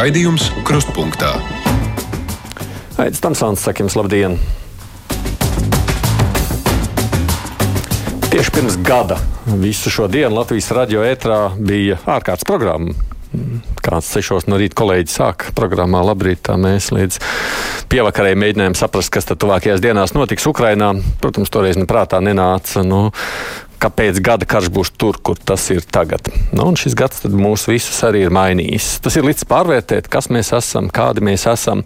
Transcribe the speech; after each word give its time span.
Raidījums 0.00 0.46
Krustpunktā. 0.64 1.34
Aizsmeļamies, 2.96 3.18
Tamsons, 3.20 3.60
sakim, 3.60 3.90
labdien! 3.92 4.38
Tieši 8.32 8.54
pirms 8.54 8.78
gada 8.80 9.18
visu 9.60 9.92
šo 9.92 10.08
dienu 10.08 10.38
Latvijas 10.38 10.70
radio 10.72 11.04
ētrā 11.04 11.42
bija 11.60 11.98
ārkārtas 12.08 12.48
programma. 12.48 12.96
Kāds 13.84 14.08
sešos 14.14 14.48
no 14.48 14.56
rīta 14.62 14.78
kolēģis 14.80 15.18
sāka 15.20 15.52
programmā 15.58 16.00
Labrīt, 16.08 16.46
tā 16.48 16.56
mēs 16.56 16.88
līdz 16.96 17.20
pievakarē 17.92 18.32
mēģinājām 18.40 18.80
saprast, 18.80 19.12
kas 19.12 19.28
tad 19.28 19.44
tuvākajās 19.44 19.84
dienās 19.84 20.16
notiks 20.16 20.48
Ukrainā. 20.48 20.94
Protams, 21.20 21.52
toreiz 21.52 21.76
man 21.76 21.90
prātā 21.90 22.24
nenāca, 22.24 22.80
nu, 22.88 23.10
kāpēc 23.80 24.20
gada 24.24 24.46
karš 24.48 24.68
būs 24.74 24.92
tur, 25.00 25.18
kur 25.24 25.38
tas 25.38 25.64
ir 25.72 25.84
tagad. 25.84 26.28
Nu, 26.52 26.66
un 26.70 26.78
šis 26.80 26.96
gads 26.98 27.24
mūs 27.24 27.66
visus 27.70 28.00
arī 28.06 28.24
ir 28.26 28.34
mainījis. 28.34 28.92
Tas 29.04 29.16
ir 29.16 29.26
līdz 29.28 29.46
pārvērtēt, 29.50 30.10
kas 30.12 30.30
mēs 30.32 30.52
esam, 30.56 30.90
kādi 30.92 31.24
mēs 31.24 31.46
esam. 31.50 31.84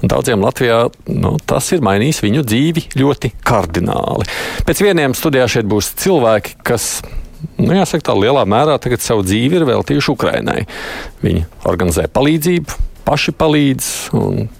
Un 0.00 0.12
daudziem 0.12 0.44
Latvijā 0.44 0.86
nu, 1.12 1.36
tas 1.48 1.68
ir 1.76 1.84
mainījis 1.86 2.22
viņu 2.24 2.46
dzīvi 2.46 2.86
ļoti 2.96 3.32
kardināli. 3.46 4.28
Pēc 4.66 4.82
vieniem 4.86 5.16
studijā 5.16 5.48
šeit 5.50 5.68
būs 5.70 5.92
cilvēki, 6.00 6.58
kas 6.66 6.88
nu, 7.58 7.72
jāsaka, 7.76 8.08
tā 8.10 8.16
lielā 8.16 8.44
mērā 8.48 8.78
savu 9.00 9.24
dzīvi 9.26 9.60
ir 9.60 9.68
veltījuši 9.68 10.12
Ukrainai. 10.12 10.64
Viņi 11.24 11.46
organizē 11.68 12.08
palīdzību, 12.12 12.85
paši 13.06 13.34
palīdz. 13.38 13.88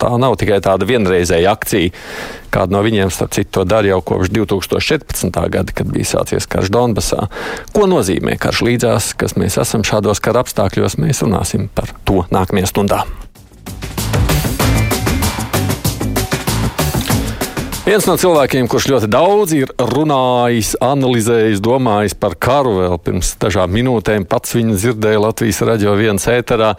Tā 0.00 0.12
nav 0.22 0.38
tikai 0.40 0.60
tāda 0.64 0.88
vienreizēja 0.88 1.52
akcija. 1.56 1.92
Kāda 2.54 2.72
no 2.72 2.80
viņiem, 2.86 3.10
starp 3.12 3.34
citu, 3.36 3.50
to 3.58 3.66
dara 3.68 3.90
jau 3.90 4.00
kopš 4.06 4.30
2014. 4.32 5.42
gada, 5.52 5.74
kad 5.76 5.90
bija 5.92 6.08
sācies 6.14 6.48
karš 6.48 6.72
Donbasā. 6.72 7.26
Ko 7.76 7.90
nozīmē 7.90 8.38
karš 8.40 8.64
līdzās, 8.70 9.12
kas 9.18 9.36
mēs 9.36 9.58
esam 9.60 9.84
šādos 9.86 10.22
kara 10.24 10.46
apstākļos? 10.46 11.00
Mēs 11.02 11.24
runāsim 11.26 11.68
par 11.74 11.92
to 12.08 12.24
nākamajā 12.32 12.72
stundā. 12.72 13.04
Viens 17.86 18.02
no 18.02 18.16
cilvēkiem, 18.18 18.66
kurš 18.66 18.88
ļoti 18.90 19.08
daudz 19.14 19.52
ir 19.54 19.70
runājis, 19.78 20.72
analizējis, 20.82 21.60
domājis 21.62 22.16
par 22.18 22.32
karu, 22.34 22.72
vēl 22.80 22.96
pirms 22.98 23.28
dažām 23.38 23.70
minūtēm 23.76 24.24
pats 24.26 24.56
viņu 24.56 24.74
dzirdēja 24.74 25.20
Latvijas 25.22 25.62
radio 25.68 25.92
viens 25.94 26.26
ēterā, 26.26 26.72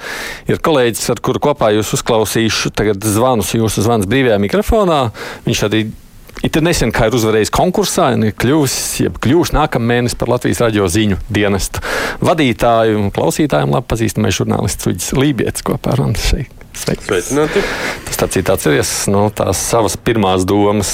ir 0.52 0.59
kolēģis, 0.59 1.05
ar 1.14 1.22
kuru 1.23 1.39
kopā 1.45 1.69
jūs 1.77 1.94
uzklausīšu 1.95 2.73
tagad 2.75 3.08
zvanus, 3.08 3.53
jūsu 3.55 3.86
zvans 3.88 4.03
brīvajā 4.11 4.41
mikrofonā. 4.49 4.99
Viņš 5.47 5.64
arī 5.69 5.86
ir 6.45 6.61
nesen 6.66 6.91
kā 6.95 7.07
ir 7.07 7.17
uzvarējis 7.17 7.53
konkursā 7.53 8.11
un 8.16 8.27
ir 8.30 8.35
kļuvis, 8.38 8.77
jeb 9.05 9.17
kļūs 9.23 9.53
nākamā 9.55 9.93
mēnesis 9.93 10.17
par 10.19 10.31
Latvijas 10.35 10.61
radio 10.66 10.89
ziņu 10.91 11.19
dienestu 11.33 11.81
vadītāju 12.25 12.99
un 13.02 13.09
klausītājiem 13.16 13.73
labi 13.73 13.89
pazīstamais 13.93 14.38
žurnālists 14.38 14.89
Uģis 14.89 15.15
Lībijams 15.17 15.65
kopā 15.67 15.95
ar 15.95 16.05
mums 16.05 16.30
šeit. 16.31 16.53
Sveicināti. 16.77 17.63
Tas 18.05 18.19
tāds 18.21 18.38
ir 18.38 18.45
ir 18.45 18.85
no 19.09 19.27
nu, 19.27 19.33
tās 19.33 19.61
savas 19.71 19.97
pirmās 19.97 20.45
domas. 20.45 20.91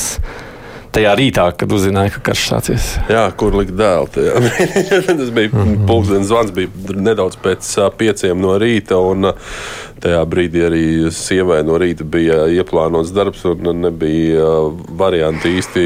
Tajā 0.94 1.14
rītā, 1.18 1.48
kad 1.58 1.72
uzzināja, 1.74 2.12
ka 2.14 2.20
karš 2.30 2.42
sācies. 2.52 2.88
Jā, 3.10 3.24
kur 3.38 3.56
likt 3.58 3.74
dēlu? 3.74 4.10
Tas 5.08 5.32
bija 5.34 5.50
mm 5.50 5.58
-hmm. 5.58 5.88
pulkstenis 5.90 6.28
zvans, 6.30 6.52
bija 6.54 6.70
nedaudz 6.94 7.38
pēc 7.42 7.70
pieciem 7.98 8.42
no 8.42 8.58
rīta. 8.62 9.00
Un, 9.02 9.34
tajā 10.04 10.22
brīdī 10.30 10.66
arī 10.68 10.84
sievai 11.16 11.64
no 11.64 11.80
rīta 11.82 12.04
bija 12.04 12.46
ieplānots 12.46 13.14
darbs, 13.16 13.46
un 13.46 13.82
nebija 13.82 14.50
varianti 15.00 15.58
īsti, 15.58 15.86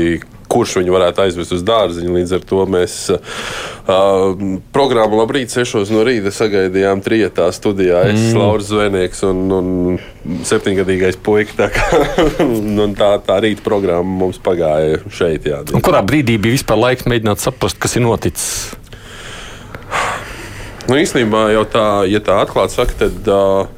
kurš 0.58 0.80
viņu 0.82 0.96
varētu 0.96 1.24
aizvest 1.28 1.54
uz 1.54 1.64
dārziņu. 1.66 2.14
Līdz 2.18 2.36
ar 2.38 2.46
to 2.50 2.64
mēs 2.74 2.96
uh, 3.14 4.32
programmu 4.74 5.20
Labrīt, 5.22 5.54
6 5.54 5.94
no 5.94 6.02
rīta 6.08 6.34
sagaidījām 6.34 7.04
trijotā 7.06 7.50
studijā. 7.56 8.04
Es, 8.10 8.32
mm. 8.32 8.42
Lauris 8.42 8.72
Zvēnieks 8.72 9.24
un, 9.30 9.46
un 9.54 10.42
septiņgadīgais 10.48 11.22
puika. 11.24 11.68
Tā, 11.68 11.70
tā, 13.02 13.14
tā 13.30 13.40
rīta 13.46 13.66
programma 13.66 14.26
mums 14.26 14.42
pagāja 14.44 15.04
šeit. 15.14 15.48
Jā, 15.48 15.62
kurā 15.86 16.02
brīdī 16.06 16.40
bija 16.42 16.58
vispār 16.58 16.82
laiks 16.88 17.08
mēģināt 17.10 17.44
saprast, 17.44 17.80
kas 17.82 17.98
ir 18.00 18.06
noticis? 18.08 18.52
Nu, 20.88 20.96
īstenībā 20.96 21.50
jau 21.52 21.66
tā, 21.68 21.88
ja 22.08 22.24
tā 22.24 22.42
atklāti 22.44 22.80
saka, 22.80 23.02
tad. 23.06 23.26
Uh, 23.28 23.77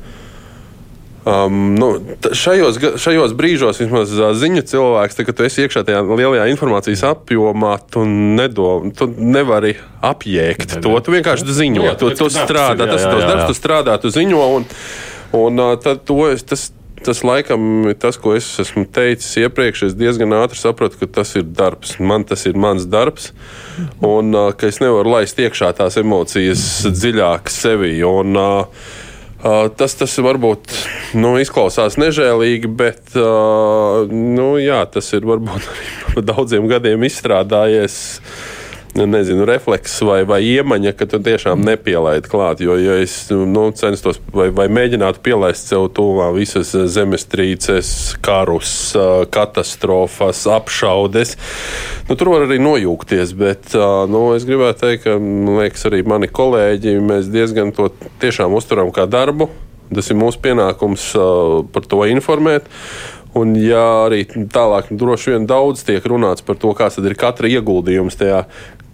Um, 1.25 1.75
nu, 1.75 1.89
šajos, 2.31 2.77
šajos 3.01 3.33
brīžos 3.35 3.81
vismaz 3.81 4.13
ziņu 4.39 4.63
cilvēks, 4.69 5.17
tad, 5.17 5.27
kad 5.27 5.35
tu 5.35 5.45
esi 5.49 5.65
iekšā 5.65 5.83
tajā 5.87 5.99
lielajā 6.07 6.45
informācijas 6.53 7.03
apjomā, 7.09 7.73
tu, 7.91 8.05
nedom, 8.07 8.93
tu 8.95 9.09
nevari 9.11 9.75
apjēgt 10.05 10.77
to. 10.79 10.93
Tu 11.03 11.15
vienkārši 11.17 11.55
ziņo, 11.59 11.83
jā, 11.89 11.95
tu, 11.99 12.13
tu 12.15 12.29
strādā, 12.31 12.87
tas 12.87 13.03
ir 13.03 13.11
tas 13.11 13.25
darbs, 13.25 13.47
tu 13.49 13.57
strādā, 13.57 13.97
tu 13.99 14.11
ziņo. 14.15 14.45
Un, 14.55 14.67
un 15.41 15.63
tad 15.83 16.05
to 16.07 16.21
es, 16.29 16.45
tas, 16.47 16.69
tas 17.03 17.19
laikam 17.27 17.91
ir 17.91 17.99
tas, 17.99 18.15
ko 18.21 18.37
es 18.37 18.47
esmu 18.63 18.85
teicis 18.87 19.41
iepriekš. 19.43 19.89
Es 19.89 19.99
diezgan 19.99 20.37
ātri 20.39 20.61
sapratu, 20.61 21.01
ka 21.03 21.11
tas 21.19 21.35
ir 21.35 21.43
darbs. 21.43 21.97
Man 21.99 22.23
tas 22.31 22.47
ir 22.47 22.55
mans 22.55 22.87
darbs, 22.87 23.33
un 23.99 24.31
ka 24.55 24.71
es 24.71 24.79
nevaru 24.79 25.17
laist 25.17 25.43
iekšā 25.43 25.75
tās 25.83 25.99
emocijas 25.99 26.65
dziļāk 26.95 27.51
sevi. 27.51 27.97
Un, 28.07 28.39
Uh, 28.39 29.07
tas, 29.41 29.95
tas 29.95 30.17
varbūt 30.19 30.73
nu, 31.19 31.33
izklausās 31.39 31.95
nežēlīgi, 32.01 32.71
bet 32.79 33.15
uh, 33.15 34.03
nu, 34.11 34.51
jā, 34.59 34.81
tas 34.91 35.13
ir 35.15 35.27
varbūt 35.29 35.67
arī 35.73 35.91
par 36.05 36.25
daudziem 36.33 36.67
gadiem 36.71 37.05
izstrādājies. 37.07 37.99
Nu, 38.95 39.05
nezinu, 39.05 39.45
refleks 39.45 39.99
vai, 40.01 40.23
vai 40.25 40.39
iemaņa, 40.49 40.95
ka 40.97 41.05
tu 41.05 41.19
tiešām 41.21 41.61
nepielaidi 41.61 42.29
klāt. 42.29 42.63
Jo, 42.65 42.73
ja 42.81 42.95
es 42.97 43.13
nu, 43.29 43.67
censtos 43.77 44.17
vai, 44.33 44.47
vai 44.55 44.65
mēģinātu 44.65 45.21
pielaist 45.23 45.69
sev 45.69 45.85
tuvā 45.93 46.31
visas 46.33 46.73
zemestrīces, 46.73 47.91
karus, 48.25 48.71
katastrofas, 49.29 50.41
apšaudes, 50.49 51.35
nu, 52.09 52.17
tur 52.17 52.33
var 52.33 52.47
arī 52.47 52.57
nojūgties. 52.65 53.35
Bet 53.37 53.77
nu, 54.09 54.23
es 54.33 54.47
gribētu 54.49 54.87
teikt, 54.87 55.05
ka 55.05 55.19
liekas, 55.61 55.85
arī 55.91 56.01
mani 56.09 56.31
kolēģi, 56.33 56.97
mēs 57.11 57.29
diezgan 57.29 57.75
to 57.77 57.91
tiešām 58.23 58.57
uzturam 58.57 58.89
kā 58.95 59.05
darbu. 59.05 59.51
Tas 59.93 60.09
ir 60.09 60.17
mūsu 60.17 60.41
pienākums 60.41 61.11
par 61.73 61.85
to 61.89 62.03
informēt. 62.09 62.65
Un, 63.37 63.53
ja 63.61 64.07
arī 64.07 64.23
tālāk 64.25 64.89
droši 64.97 65.35
vien 65.35 65.45
daudz 65.49 65.83
tiek 65.85 66.05
runāts 66.09 66.41
par 66.45 66.57
to, 66.57 66.73
kāds 66.77 66.97
ir 66.97 67.13
katra 67.17 67.49
ieguldījums 67.49 68.17
tajā 68.17 68.43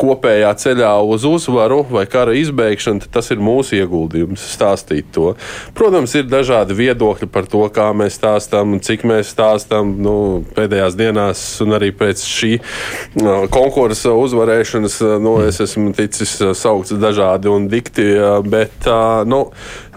kopējā 0.02 0.52
ceļā 0.62 0.94
uz 1.06 1.26
uzvaru 1.28 1.82
vai 1.90 2.06
kara 2.10 2.36
izbeigšanu, 2.38 3.10
tas 3.12 3.32
ir 3.34 3.42
mūsu 3.44 3.80
ieguldījums 3.80 4.44
stāstīt 4.56 5.12
to. 5.16 5.34
Protams, 5.78 6.16
ir 6.18 6.28
dažādi 6.30 6.78
viedokļi 6.78 7.30
par 7.32 7.50
to, 7.52 7.64
kā 7.74 7.92
mēs 7.98 8.20
stāstām 8.20 8.78
cik 8.86 9.06
mēs 9.08 9.32
stāstām 9.34 9.96
nu, 10.04 10.16
pēdējās 10.56 10.98
dienās, 11.00 11.44
un 11.66 11.78
arī 11.78 11.92
pēc 11.96 12.24
šī 12.28 12.52
uh, 12.60 13.46
konkursa 13.54 14.14
uzvarēšanas. 14.18 15.00
Nu, 15.24 15.38
es 15.46 15.60
esmu 15.64 15.94
ticis 15.98 16.38
saukts 16.58 16.94
dažādi 17.00 17.52
un 17.52 17.70
dikti, 17.72 18.06
bet 18.50 18.90
uh, 18.90 19.24
nu, 19.28 19.46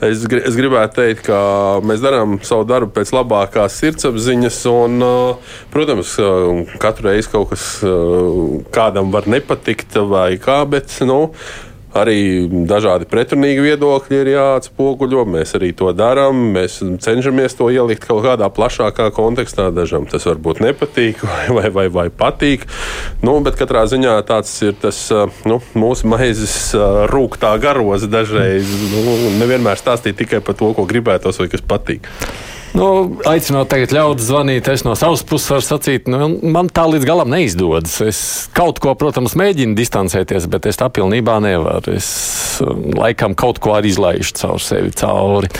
es, 0.06 0.24
es 0.24 0.58
gribētu 0.58 1.00
teikt, 1.00 1.24
ka 1.28 1.38
mēs 1.86 2.02
darām 2.04 2.38
savu 2.46 2.66
darbu 2.68 2.92
pēc 2.96 3.12
labākās 3.16 3.78
sirdsapziņas, 3.82 4.58
un, 4.72 5.06
protams, 5.72 6.14
katru 6.82 7.10
reizi 7.10 7.32
kaut 7.32 7.52
kas 7.52 7.66
kādam 8.74 9.12
var 9.14 9.28
nepatikt 9.30 9.98
vai 10.10 10.32
kā, 10.42 10.60
bet 10.70 10.94
nu, 11.08 11.20
arī 12.00 12.48
dažādi 12.68 13.08
pretrunīgi 13.10 13.64
viedokļi 13.64 14.20
ir 14.22 14.30
jāatspoguļo. 14.34 15.24
Mēs 15.34 15.54
arī 15.58 15.72
to 15.76 15.92
darām. 15.96 16.48
Mēs 16.54 16.78
cenšamies 17.04 17.56
to 17.58 17.70
ielikt 17.74 18.06
kaut 18.08 18.24
kādā 18.26 18.48
plašākā 18.52 19.10
kontekstā. 19.16 19.68
Dažam 19.74 20.08
tas 20.10 20.26
varbūt 20.28 20.62
nepatīk 20.64 21.22
vai, 21.28 21.46
vai, 21.58 21.68
vai, 21.74 21.86
vai 21.94 22.06
patīk. 22.10 22.66
Nu, 23.24 23.38
bet 23.44 23.58
katrā 23.60 23.86
ziņā 23.90 24.18
tāds 24.28 24.52
ir 24.66 24.76
tas 24.80 25.00
nu, 25.48 25.60
mūsu 25.78 26.10
maizes 26.10 26.58
rūktā 27.12 27.54
garos 27.62 28.08
dažreiz. 28.10 28.68
Nu, 28.92 29.18
nevienmēr 29.40 29.80
stāstīt 29.80 30.20
tikai 30.22 30.42
par 30.44 30.58
to, 30.58 30.72
ko 30.76 30.86
gribētos 30.88 31.42
vai 31.42 31.50
kas 31.52 31.64
patīk. 31.64 32.08
Nu, 32.78 33.18
aicinot 33.26 33.66
tagad 33.72 33.90
ļaudis 33.90 34.28
zvanīt, 34.28 34.68
es 34.70 34.84
no 34.86 34.92
savas 34.98 35.24
puses 35.26 35.50
varu 35.50 35.64
sacīt, 35.66 36.06
nu, 36.06 36.28
man 36.46 36.68
tā 36.70 36.84
līdz 36.86 37.08
galam 37.08 37.32
neizdodas. 37.32 37.96
Es 38.06 38.20
kaut 38.54 38.78
ko, 38.82 38.94
protams, 38.98 39.34
mēģinu 39.38 39.74
distancēties, 39.78 40.46
bet 40.52 40.68
es 40.70 40.78
tā 40.78 40.86
pilnībā 40.94 41.40
nevaru. 41.42 41.96
Es 41.98 42.06
laikam 42.98 43.34
kaut 43.38 43.60
ko 43.62 43.74
arī 43.76 43.92
izlaižu 43.92 44.34
caur 44.38 44.62
sevi 44.62 44.92
cauri. 44.98 45.50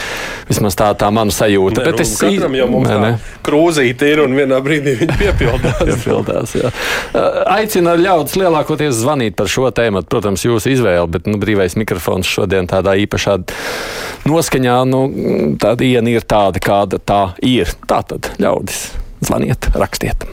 Vismaz 0.48 0.76
tā, 0.78 0.90
tā 0.98 1.10
mana 1.14 1.34
sajūta. 1.34 1.82
Ne, 1.82 1.86
bet 1.90 2.00
nu, 2.00 2.06
es 2.06 2.14
katram 2.20 2.56
jau 2.58 2.68
mums 2.72 2.88
ne, 2.90 2.98
ne. 3.02 3.12
krūzīte 3.46 4.08
ir 4.08 4.22
un 4.24 4.36
vienā 4.38 4.60
brīdī 4.64 4.96
viņa 5.02 5.18
piepildās. 5.20 5.82
piepildās 5.90 6.56
jā. 6.58 6.72
Uh, 7.12 7.42
aicinu 7.58 7.96
ļaudis 8.00 8.38
lielākoties 8.40 8.96
zvanīt 9.02 9.38
par 9.38 9.50
šo 9.52 9.70
tēmu. 9.74 10.04
Protams, 10.08 10.46
jūsu 10.46 10.72
izvēle, 10.74 11.06
bet 11.12 11.28
nu, 11.30 11.38
brīvais 11.40 11.76
mikrofons 11.80 12.28
šodien 12.28 12.68
tādā 12.70 12.96
īpašā 13.04 13.38
noskaņā, 14.28 14.80
nu, 14.88 15.04
tā 15.60 15.74
diena 15.78 16.16
ir 16.16 16.26
tāda, 16.28 16.62
kāda 16.62 17.00
tā 17.00 17.22
ir. 17.44 17.70
Tā 17.88 18.02
tad 18.08 18.32
ļaudis, 18.42 18.84
zvaniet, 19.28 19.72
rakstiet. 19.78 20.28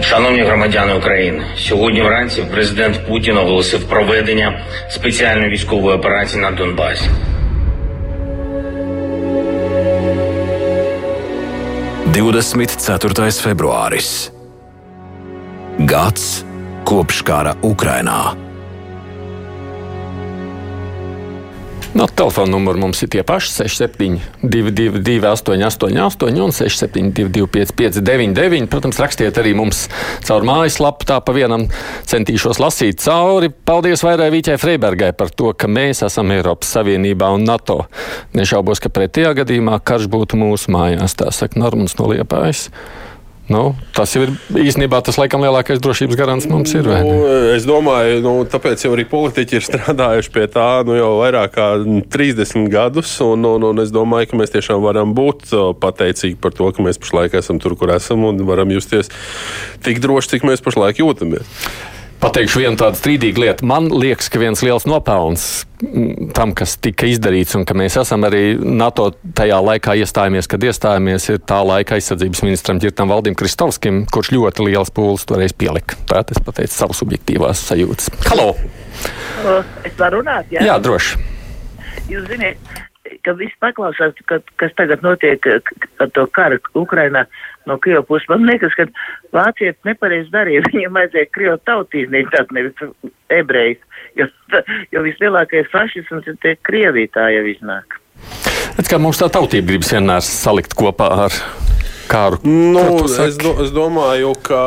Шановні 0.00 0.42
громадяни 0.42 0.94
України, 0.94 1.44
сьогодні 1.56 2.02
вранці 2.02 2.42
президент 2.52 3.06
Путін 3.06 3.38
оголосив 3.38 3.88
проведення 3.88 4.60
спеціальної 4.90 5.50
військової 5.50 5.96
операції 5.96 6.42
на 6.42 6.50
Донбасі. 6.50 7.10
Divdesmit 12.16 12.72
ceturtais 12.86 13.36
februāris 13.46 14.08
Gads 15.78 16.24
kopš 16.84 17.22
kara 17.28 17.52
Ukrainā. 17.62 18.45
No, 21.96 22.02
nu, 22.04 22.12
telefona 22.12 22.50
numuri 22.52 22.76
mums 22.76 22.98
ir 23.00 23.08
tie 23.08 23.22
paši 23.24 23.54
6722, 23.54 25.22
888, 25.24 26.42
un 26.44 26.52
672, 26.52 27.46
559, 27.48 28.66
Protams, 28.68 28.98
rakstiet 29.00 29.38
arī 29.40 29.54
mums 29.56 29.86
caur 30.26 30.44
mājaslapu. 30.44 31.08
Tā 31.08 31.16
pa 31.24 31.32
vienam 31.32 31.64
centīšos 32.04 32.60
lasīt 32.60 33.00
cauri. 33.00 33.48
Paldies 33.48 34.04
Vairai 34.04 34.28
Vīķai 34.34 34.58
Freibergai 34.60 35.14
par 35.16 35.32
to, 35.32 35.54
ka 35.56 35.72
mēs 35.72 36.04
esam 36.04 36.36
Eiropas 36.36 36.76
Savienībā 36.76 37.32
un 37.32 37.48
NATO. 37.48 37.86
Nešaubos, 38.36 38.84
ka 38.84 38.92
pretējā 38.92 39.32
gadījumā 39.40 39.80
karš 39.80 40.12
būtu 40.12 40.36
mūsu 40.36 40.76
mājās, 40.76 41.16
tā 41.16 41.32
saka 41.32 41.56
Normans 41.64 41.96
no 41.96 42.12
Liepājas. 42.12 42.68
Nu, 43.46 43.76
tas 43.94 44.10
jau 44.10 44.24
ir 44.24 44.32
īstenībā 44.58 44.98
tas, 45.06 45.18
laikam, 45.20 45.44
lielākais 45.46 45.78
drošības 45.82 46.18
garants 46.18 46.48
mums 46.50 46.72
ir. 46.74 46.88
Nu, 46.88 47.14
es 47.54 47.66
domāju, 47.68 48.18
nu, 48.24 48.32
tāpēc 48.50 48.82
jau 48.82 48.90
arī 48.96 49.04
politiķi 49.06 49.60
ir 49.60 49.66
strādājuši 49.68 50.32
pie 50.34 50.46
tā 50.50 50.66
nu, 50.86 50.96
jau 50.98 51.12
vairāk 51.20 51.54
kā 51.54 51.68
30 52.16 52.66
gadus. 52.72 53.14
Un, 53.22 53.46
un, 53.46 53.68
un 53.70 53.82
es 53.84 53.94
domāju, 53.94 54.32
ka 54.32 54.40
mēs 54.42 54.54
tiešām 54.56 54.82
varam 54.82 55.14
būt 55.16 55.54
pateicīgi 55.82 56.40
par 56.42 56.56
to, 56.58 56.72
ka 56.74 56.82
mēs 56.82 56.98
pašlaik 57.02 57.38
esam 57.38 57.62
tur, 57.62 57.78
kur 57.78 57.94
esam 57.94 58.26
un 58.26 58.42
varam 58.48 58.74
justies 58.74 59.12
tik 59.86 60.02
droši, 60.02 60.34
cik 60.34 60.48
mēs 60.50 60.64
pašlaik 60.66 60.98
jūtamies. 61.04 61.46
Pateikšu 62.16 62.62
vienu 62.62 62.78
tādu 62.80 62.96
strīdīgu 62.96 63.42
lietu. 63.42 63.66
Man 63.68 63.90
liekas, 63.92 64.30
ka 64.32 64.40
viens 64.40 64.62
liels 64.64 64.86
nopelns 64.88 65.66
mm, 65.84 66.30
tam, 66.36 66.54
kas 66.56 66.78
tika 66.80 67.08
izdarīts, 67.10 67.52
un 67.58 67.66
ka 67.68 67.76
mēs 67.76 67.98
esam 68.00 68.24
arī 68.28 68.56
NATO 68.56 69.10
tajā 69.36 69.58
laikā 69.60 69.98
iestājāmies, 70.00 70.48
kad 70.48 70.64
iestājāmies, 70.64 71.28
ir 71.34 71.42
tā 71.44 71.60
laika 71.66 71.98
aizsardzības 71.98 72.42
ministram 72.46 72.80
Girtam 72.80 73.12
Valdim 73.12 73.36
Kristovskim, 73.36 74.04
kurš 74.12 74.32
ļoti 74.32 74.68
liels 74.70 74.92
pūles 74.96 75.28
toreiz 75.28 75.52
pielika. 75.56 75.98
Tā 76.08 76.24
es 76.24 76.40
pateicu 76.40 76.72
savas 76.72 77.04
subjektīvās 77.04 77.66
sajūtas. 77.68 78.08
Halo! 78.30 78.54
Es 79.84 79.92
varu 80.00 80.22
runāt, 80.22 80.48
jā? 80.50 80.64
Jā, 80.70 80.80
droši. 80.80 81.20
Jūs 82.08 82.28
ziniet, 82.30 82.72
ka 83.26 83.34
viss 83.38 83.56
paklausās, 83.62 84.16
ka, 84.30 84.40
kas 84.60 84.74
tagad 84.78 85.04
notiek 85.06 85.46
ar 85.48 86.10
to 86.14 86.26
karu 86.36 86.58
Ukrainā 86.78 87.26
no 87.66 87.78
Krievijas 87.82 88.06
puses. 88.08 88.28
Man 88.30 88.46
liekas, 88.48 88.74
ka 88.78 88.86
vācieši 89.34 89.90
nepareizi 89.90 90.32
darīja. 90.34 90.64
Viņiem 90.70 90.96
vajadzēja 90.98 91.32
Krievu 91.34 91.58
tautību, 91.68 92.24
tad 92.34 92.54
nevis 92.56 92.88
ebrejs. 93.34 93.82
Jo, 94.16 94.28
jo 94.94 95.04
vislielākais 95.04 95.70
fašisms 95.72 96.28
ir 96.30 96.40
tie 96.44 96.56
Krievija, 96.66 97.12
tā 97.18 97.28
jau 97.34 97.44
iznāk. 97.50 97.98
Bet 98.76 98.90
kā 98.92 98.98
mums 99.00 99.20
tā 99.20 99.28
tautība 99.32 99.72
gribas 99.72 99.92
vienmēr 99.92 100.24
salikt 100.24 100.74
kopā 100.76 101.08
ar 101.26 101.36
kāru? 102.10 102.40
Nu, 102.44 103.04
es, 103.04 103.38
do, 103.40 103.54
es 103.64 103.72
domāju, 103.74 104.34
ka 104.46 104.60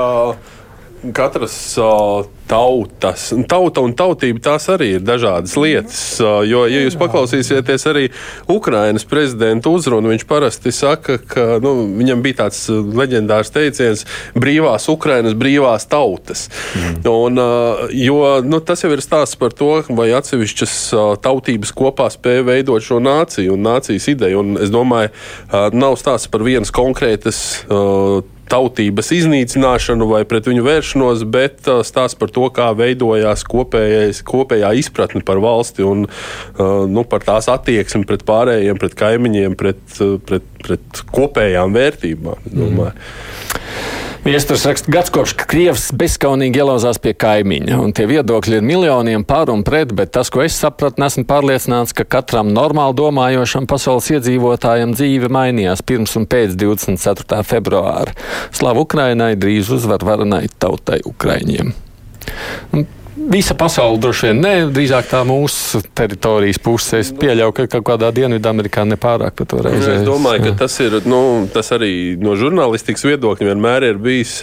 katras 1.13 1.77
uh, 1.77 2.25
tautas. 2.49 3.29
Tauta 3.49 3.83
un 3.85 3.93
tautība 3.97 4.41
tās 4.49 4.65
arī 4.73 4.95
ir 4.97 5.03
dažādas 5.05 5.53
lietas. 5.59 5.99
Jo, 6.19 6.63
ja 6.69 6.81
jūs 6.81 6.97
paklausīsieties 6.99 7.85
arī 7.91 8.07
Ukrainas 8.49 9.05
prezidenta 9.09 9.69
uzrunu, 9.69 10.09
viņš 10.13 10.25
parasti 10.29 10.73
saka, 10.73 11.19
ka 11.21 11.59
nu, 11.63 11.75
viņam 11.99 12.23
bija 12.25 12.39
tāds 12.43 12.63
leģendārs 12.69 13.53
teiciens- 13.53 14.05
brīvās 14.43 14.89
Ukrainas, 14.89 15.37
brīvās 15.37 15.85
tautas. 15.89 16.47
Mm. 16.73 16.97
Un, 17.09 17.43
jo 17.93 18.41
nu, 18.45 18.59
tas 18.59 18.83
jau 18.83 18.91
ir 18.95 19.05
stāsts 19.05 19.37
par 19.37 19.53
to, 19.53 19.83
vai 19.89 20.09
atsevišķas 20.17 20.75
tautības 21.21 21.73
kopā 21.75 22.09
spēja 22.09 22.47
veidot 22.49 22.81
šo 22.81 22.97
nāciju 23.03 23.53
un 23.53 23.65
nācijas 23.67 24.09
ideju. 24.09 24.39
Un 24.39 24.57
es 24.57 24.73
domāju, 24.73 25.13
nav 25.73 26.01
stāsts 26.01 26.31
par 26.31 26.41
vienas 26.41 26.73
konkrētas 26.73 27.61
tautības 28.49 29.11
iznīcināšanu 29.15 30.07
vai 30.09 30.23
pret 30.29 30.49
viņu 30.49 30.65
vēršanos, 30.65 31.25
bet 31.29 31.69
uh, 31.69 31.81
stāsts 31.87 32.17
par 32.19 32.33
to, 32.33 32.47
kā 32.53 32.71
veidojās 32.77 33.45
kopējais, 33.49 34.23
kopējā 34.27 34.73
izpratne 34.81 35.23
par 35.25 35.41
valsti 35.43 35.85
un 35.87 36.07
uh, 36.07 36.85
nu, 36.89 37.05
par 37.09 37.25
tās 37.27 37.49
attieksmi 37.51 38.07
pret 38.09 38.25
pārējiem, 38.27 38.81
pret 38.81 38.97
kaimiņiem, 38.99 39.57
pret, 39.59 39.81
uh, 40.03 40.17
pret, 40.25 40.45
pret 40.65 41.03
kopējām 41.13 41.75
vērtībām. 41.77 42.49
Mm. 42.51 42.93
Viesturs 44.19 44.65
raksta, 44.67 44.91
gads 44.91 45.11
kopš 45.15 45.31
Krievs 45.47 45.85
bezskaunīgi 45.95 46.59
ielauzās 46.59 46.97
pie 46.99 47.13
kaimiņa, 47.15 47.77
un 47.79 47.93
tie 47.95 48.03
viedokļi 48.09 48.57
ir 48.59 48.65
miljoniem 48.67 49.23
par 49.23 49.47
un 49.53 49.63
pret, 49.63 49.93
bet 49.95 50.11
tas, 50.17 50.27
ko 50.27 50.43
es 50.43 50.57
sapratu, 50.59 50.99
esmu 51.07 51.23
pārliecināts, 51.29 51.95
ka 51.95 52.03
katram 52.03 52.51
normāli 52.51 52.97
domājošam 52.99 53.69
pasaules 53.69 54.11
iedzīvotājam 54.17 54.91
dzīve 54.97 55.31
mainījās 55.31 55.85
pirms 55.87 56.17
un 56.19 56.27
pēc 56.27 56.59
24. 56.59 57.39
februāra. 57.47 58.11
Slavu 58.51 58.83
Ukrainai 58.83 59.37
drīz 59.39 59.71
uzvar 59.79 60.03
varanai 60.03 60.49
tautai 60.59 60.99
Ukraiņiem. 61.07 61.71
Un 62.75 62.87
visa 63.27 63.55
pasaule 63.57 63.99
droši 64.01 64.29
vien 64.29 64.39
ne, 64.43 64.53
drīzāk 64.71 65.09
tā 65.11 65.21
mūsu 65.27 65.81
teritorijas 65.97 66.59
puse. 66.63 67.01
Es 67.03 67.11
pieļauju, 67.19 67.55
ka 67.57 67.67
kaut 67.75 67.85
kādā 67.91 68.11
Dienvidamerikā 68.15 68.85
nepārāk 68.87 69.35
par 69.39 69.49
to 69.51 69.59
reizi. 69.65 69.91
Es 69.97 70.05
domāju, 70.07 70.45
ka 70.47 70.55
tas 70.63 70.77
ir, 70.83 70.99
nu, 71.09 71.21
tas 71.53 71.73
arī 71.75 71.91
no 72.21 72.37
žurnālistikas 72.39 73.05
viedokļa 73.09 73.51
vienmēr 73.51 73.89
ir 73.91 74.01
bijis 74.01 74.37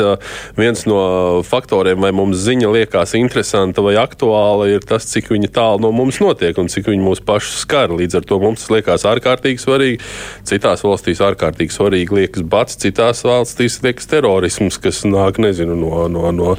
viens 0.58 0.84
no 0.88 1.00
faktoriem, 1.46 2.00
vai 2.04 2.12
mums 2.16 2.42
ziņa 2.44 2.72
liekas 2.76 3.16
interesanta 3.18 3.84
vai 3.84 3.96
aktuāla, 4.00 4.68
ir 4.74 4.84
tas, 4.86 5.08
cik 5.08 5.32
tālu 5.54 5.82
no 5.82 5.92
mums 5.94 6.20
notiek 6.20 6.58
un 6.60 6.68
cik 6.72 6.90
viņa 6.92 7.06
mūs 7.06 7.24
pašus 7.24 7.64
skar. 7.64 7.94
Līdz 7.96 8.20
ar 8.20 8.28
to 8.28 8.40
mums 8.42 8.66
tas 8.66 8.74
liekas 8.74 9.06
ārkārtīgi 9.08 9.62
svarīgi. 9.62 10.00
Citās 10.46 10.84
valstīs 10.86 11.22
ārkārtīgi 11.24 11.74
svarīgi 11.74 12.20
liekas 12.20 12.46
bats, 12.46 12.78
citās 12.82 13.22
valstīs 13.26 13.80
liekas 13.84 14.10
terorisms, 14.10 14.80
kas 14.82 15.04
nāk, 15.08 15.40
nezinu, 15.42 15.76
no, 15.78 16.06
no, 16.10 16.30
no 16.34 16.56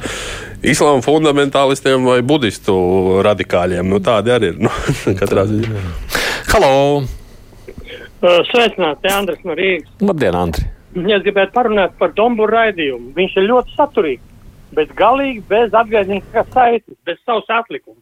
islāma 0.62 1.02
fundamentālistiem 1.04 2.06
vai 2.08 2.18
budistu 2.26 2.74
radikāļiem. 3.26 3.86
Nu, 3.86 4.00
tādi 4.02 4.32
arī 4.34 4.52
ir. 4.52 4.58
Nu, 4.66 4.72
katrā 5.20 5.46
ziņā. 5.48 5.84
Halo! 6.52 6.72
Uh, 8.18 8.40
sveicināti, 8.50 9.10
Andris 9.14 9.44
no 9.46 9.54
Rīgas. 9.58 9.90
Labdien, 10.02 10.34
Andri! 10.34 10.66
Es 10.98 11.22
gribētu 11.22 11.54
parunāt 11.54 11.94
par 12.00 12.10
Domburu 12.16 12.56
raidījumu. 12.56 13.12
Viņš 13.14 13.36
ir 13.38 13.46
ļoti 13.46 13.74
saturīgs, 13.76 14.24
bet 14.74 14.94
galīgi 14.98 15.44
bez 15.50 15.74
atgādniskās 15.76 16.48
saites, 16.54 16.96
bez 17.06 17.20
savas 17.22 17.46
atlikuma. 17.60 18.00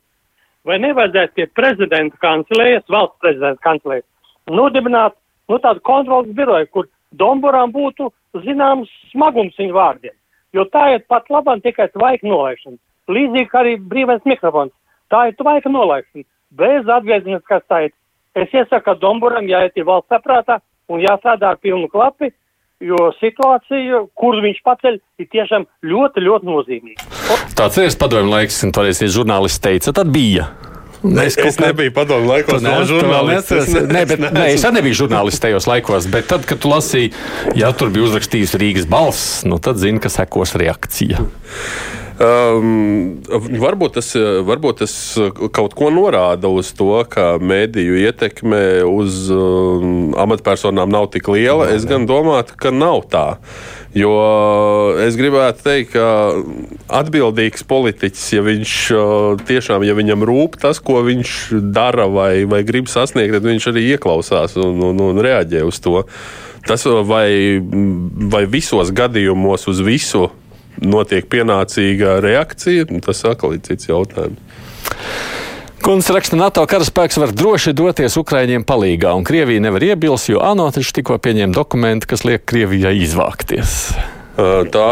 Vai 0.66 0.78
nevajadzētu 0.82 1.36
pie 1.36 1.46
prezidenta 1.54 2.16
kancelējas, 2.22 2.86
valsts 2.90 3.20
prezidenta 3.22 3.62
kancelējas, 3.66 4.06
nodibināt 4.50 5.14
nu, 5.50 5.58
tādu 5.62 5.82
kontrolas 5.86 6.32
biroju, 6.38 6.70
kur 6.72 6.88
Domburām 7.16 7.70
būtu 7.74 8.08
zināms 8.46 8.90
smagums 9.12 9.58
viņu 9.60 9.76
vārdiem? 9.76 10.14
Jo 10.56 10.64
tā 10.72 10.88
ir 10.96 11.04
pat 11.10 11.28
labāk 11.32 11.62
tikai 11.64 11.90
tvaika 11.92 12.26
nolaišana. 12.26 12.78
Līdzīgi 13.12 13.60
arī 13.60 13.76
brīvais 13.78 14.24
mikrofons. 14.26 14.74
Tā 15.12 15.28
ir 15.30 15.36
tvaika 15.38 15.70
nolaišana, 15.70 16.26
bez 16.58 16.88
atgriezeniskās 16.96 17.62
saites. 17.68 17.98
Es 18.36 18.52
iesaku 18.52 18.96
Domburam 19.00 19.46
jāiet 19.48 19.78
ir 19.78 19.86
valsts 19.88 20.12
saprātā 20.12 20.58
un 20.92 21.00
jāsādā 21.00 21.54
ar 21.54 21.60
pilnu 21.62 21.88
klapi, 21.88 22.32
jo 22.84 22.98
situācija, 23.20 24.02
kur 24.18 24.36
viņš 24.44 24.60
paceļ, 24.66 24.98
ir 25.22 25.28
tiešām 25.32 25.64
ļoti, 25.86 26.24
ļoti 26.26 26.50
nozīmīga. 26.50 27.06
Tāds 27.56 27.80
ir 27.80 27.96
padomju 28.00 28.34
laiks, 28.34 28.60
un 28.66 28.74
toreiz 28.76 29.00
žurnālisti 29.00 29.64
teica, 29.70 29.94
tad 29.96 30.12
bija. 30.12 30.50
Es, 31.22 31.36
es 31.38 31.58
nebiju 31.62 31.92
padomu 31.96 32.30
laikos, 32.30 32.62
no 32.64 32.78
žurnālists. 32.88 33.52
Es, 33.52 33.74
ne, 33.86 34.04
bet, 34.08 34.22
ne, 34.22 34.46
es 34.54 34.64
arī 34.66 34.80
nebiju 34.80 35.02
žurnālists 35.04 35.42
tajos 35.42 35.68
laikos, 35.70 36.08
bet 36.12 36.30
tad, 36.30 36.46
kad 36.48 36.62
tu 36.62 36.72
lasīji, 36.72 37.12
ja 37.58 37.72
tur 37.76 37.92
bija 37.94 38.08
uzrakstījis 38.08 38.56
Rīgas 38.60 38.88
balss, 38.90 39.44
nu, 39.48 39.60
tad 39.62 39.80
zini, 39.82 40.02
ka 40.02 40.12
sekos 40.12 40.56
reakcija. 40.58 41.22
Um, 42.16 43.18
varbūt, 43.60 43.98
tas, 43.98 44.14
varbūt 44.48 44.78
tas 44.80 44.92
kaut 45.52 45.74
ko 45.76 45.90
norāda 45.92 46.48
uz 46.48 46.70
to, 46.76 46.94
ka 47.12 47.34
mēdīju 47.36 47.98
ietekme 48.06 48.60
uz 48.88 49.26
um, 49.34 50.14
amatpersonām 50.16 50.88
nav 50.92 51.10
tik 51.12 51.28
liela. 51.28 51.68
Es 51.74 51.84
gan 51.88 52.08
domāju, 52.08 52.56
ka 52.56 52.72
nav 52.72 53.04
tā. 53.12 53.26
Jo 53.96 54.12
es 55.00 55.16
gribētu 55.16 55.64
teikt, 55.64 55.94
ka 55.94 56.06
atbildīgs 56.98 57.64
politiķis, 57.64 58.24
ja 58.34 58.42
viņš 58.44 58.72
tiešām, 59.48 59.86
ja 59.88 59.94
viņam 59.96 60.26
rūp 60.28 60.58
tas, 60.60 60.82
ko 60.84 61.00
viņš 61.06 61.30
dara 61.72 62.04
vai, 62.12 62.44
vai 62.44 62.60
grib 62.68 62.90
sasniegt, 62.92 63.32
tad 63.38 63.48
viņš 63.48 63.70
arī 63.72 63.86
ieklausās 63.94 64.58
un, 64.60 64.82
un, 64.90 65.00
un 65.00 65.22
reaģē 65.24 65.64
uz 65.64 65.80
to. 65.80 66.02
Tas 66.66 66.84
vai, 67.08 67.56
vai 68.36 68.44
visos 68.50 68.92
gadījumos 68.92 69.64
uz 69.70 69.80
visu 69.86 70.26
notiek 70.82 71.24
pienācīga 71.32 72.18
reakcija, 72.20 72.90
tas 73.06 73.24
atkal 73.24 73.56
ir 73.56 73.64
cits 73.64 73.88
jautājums. 73.88 74.45
Kungs 75.84 76.08
raksta, 76.10 76.38
NATO 76.40 76.64
karaspēks 76.66 77.18
var 77.20 77.32
droši 77.36 77.74
doties 77.76 78.16
Ukraiņiem 78.18 78.64
palīgā, 78.66 79.12
un 79.16 79.26
Krievija 79.28 79.62
nevar 79.62 79.84
iebilst, 79.84 80.30
jo 80.32 80.40
ANO 80.42 80.70
taču 80.74 80.96
tikko 80.96 81.20
pieņēma 81.22 81.54
dokumentu, 81.54 82.08
kas 82.10 82.24
liek 82.26 82.46
Krievijai 82.48 82.96
izvākties. 83.04 83.76
Tā 84.36 84.88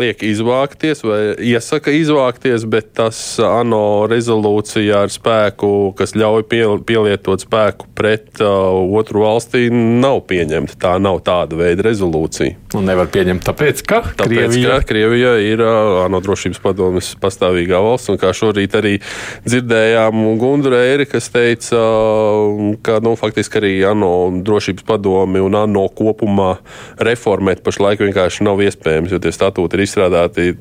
liek 0.00 0.22
izvākties 0.24 1.02
vai 1.04 1.20
iesaka 1.50 1.92
izvākties, 1.92 2.64
bet 2.72 2.94
tas 2.96 3.18
ANO 3.44 4.06
rezolūcija 4.08 5.02
ar 5.04 5.12
spēku, 5.12 5.92
kas 5.98 6.16
ļauj 6.16 6.46
pielietot 6.88 7.44
spēku 7.44 7.90
pret 7.98 8.40
uh, 8.40 8.78
otru 8.96 9.26
valstī, 9.26 9.66
nav 9.68 10.22
pieņemta. 10.30 10.78
Tā 10.80 10.94
nav 11.04 11.20
tāda 11.26 11.60
veida 11.60 11.84
rezolūcija. 11.84 12.56
Un 12.76 12.84
nevar 12.84 13.08
pieņemt, 13.08 13.40
tāpēc, 13.46 13.80
ka 13.88 14.02
Tāpēc, 14.04 14.28
Krievija, 14.28 14.74
ka 14.82 14.88
Krievija 14.90 15.30
ir 15.40 15.62
ANO 15.64 16.18
drošības 16.20 16.60
padomes 16.60 17.14
pastāvīgā 17.20 17.78
valsts, 17.80 18.10
un 18.12 18.18
kā 18.20 18.34
šorīt 18.36 18.76
arī 18.76 18.98
dzirdējām 19.46 20.26
Gundra 20.40 20.82
Eiri, 20.90 21.06
kas 21.08 21.30
teica, 21.32 21.80
ka 22.84 22.98
nu, 23.04 23.14
faktiski 23.16 23.62
arī 23.62 23.72
ANO 23.88 24.10
drošības 24.44 24.84
padomi 24.88 25.40
un 25.40 25.56
ANO 25.56 25.86
kopumā 25.96 26.58
reformēt 27.08 27.64
pašlaik 27.64 28.04
vienkārši 28.04 28.44
nav 28.44 28.60
iespējams, 28.66 29.16
jo 29.16 29.22
tie 29.22 29.32
statūti 29.32 29.78
ir 29.78 29.86
izstrādāti 29.86 30.52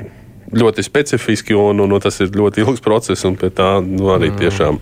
ļoti 0.56 0.86
specifiski, 0.88 1.58
un, 1.60 1.84
un, 1.84 1.92
un 1.92 2.04
tas 2.04 2.22
ir 2.24 2.32
ļoti 2.32 2.64
ilgs 2.64 2.84
process, 2.84 3.28
un 3.28 3.36
pie 3.36 3.52
tā 3.52 3.78
nu, 3.84 4.14
arī 4.16 4.32
tiešām. 4.40 4.80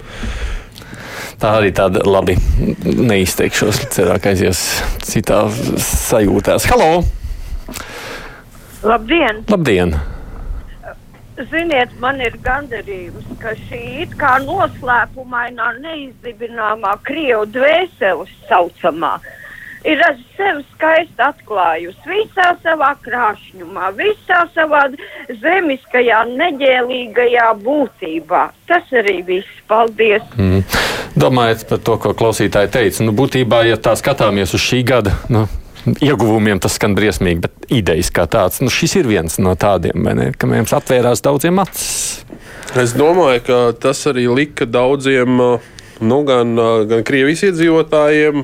Tā 1.41 1.51
arī 1.59 1.71
tāda 1.75 1.99
labi 2.07 2.37
neizteikšos, 2.85 3.81
cerāk 3.91 4.29
aizies 4.31 4.61
citā 5.03 5.43
sajūtās. 5.83 6.67
Halo! 6.71 7.03
Labdien! 8.85 9.43
Labdien! 9.51 9.95
Ziniet, 11.51 11.91
man 11.99 12.21
ir 12.23 12.37
gandarījums, 12.45 13.25
ka 13.41 13.51
šī 13.65 13.81
it 14.05 14.13
kā 14.15 14.37
noslēpumainā, 14.45 15.73
neizdibināmā 15.83 16.93
krievu 17.03 17.43
dvēseles 17.51 18.31
saucamā 18.47 19.17
ir 19.85 20.01
sevi 20.35 20.63
skaisti 20.73 21.21
atklājusi 21.23 22.09
visā 22.09 22.51
savā 22.63 22.93
krāšņumā, 23.05 23.91
visā 23.97 24.45
savā 24.55 24.85
zemiskajā, 25.29 26.23
neģēlīgajā 26.31 27.51
būtībā. 27.63 28.47
Tas 28.69 28.95
arī 29.03 29.21
viss. 29.27 29.51
Paldies! 29.65 30.21
Mm. 30.37 30.61
Domājot 31.17 31.63
par 31.69 31.79
to, 31.81 31.95
ko 31.97 32.11
klausītāji 32.17 32.69
teica, 32.73 33.05
nu, 33.07 33.15
būtībā, 33.17 33.63
ja 33.65 33.79
tā 33.81 33.95
skatāmies 33.97 34.53
uz 34.53 34.61
šī 34.61 34.83
gada 34.85 35.15
nu, 35.33 35.45
ieguvumiem, 36.05 36.59
tas 36.61 36.75
skan 36.77 36.93
briesmīgi, 36.97 37.41
bet 37.47 37.65
idejas 37.73 38.11
kā 38.13 38.27
tāds, 38.29 38.61
nu, 38.61 38.69
šis 38.73 38.97
ir 38.99 39.09
viens 39.09 39.39
no 39.41 39.55
tādiem, 39.57 40.05
ne, 40.17 40.27
ka 40.37 40.49
mums 40.49 40.75
atvērās 40.75 41.23
daudziem 41.25 41.61
acis. 41.63 42.25
Es 42.77 42.93
domāju, 42.97 43.41
ka 43.47 43.59
tas 43.87 44.03
arī 44.11 44.27
lika 44.29 44.67
daudziem, 44.69 45.41
nu, 46.03 46.19
gan, 46.27 46.53
gan 46.89 47.05
Krievijas 47.07 47.45
iedzīvotājiem, 47.49 48.43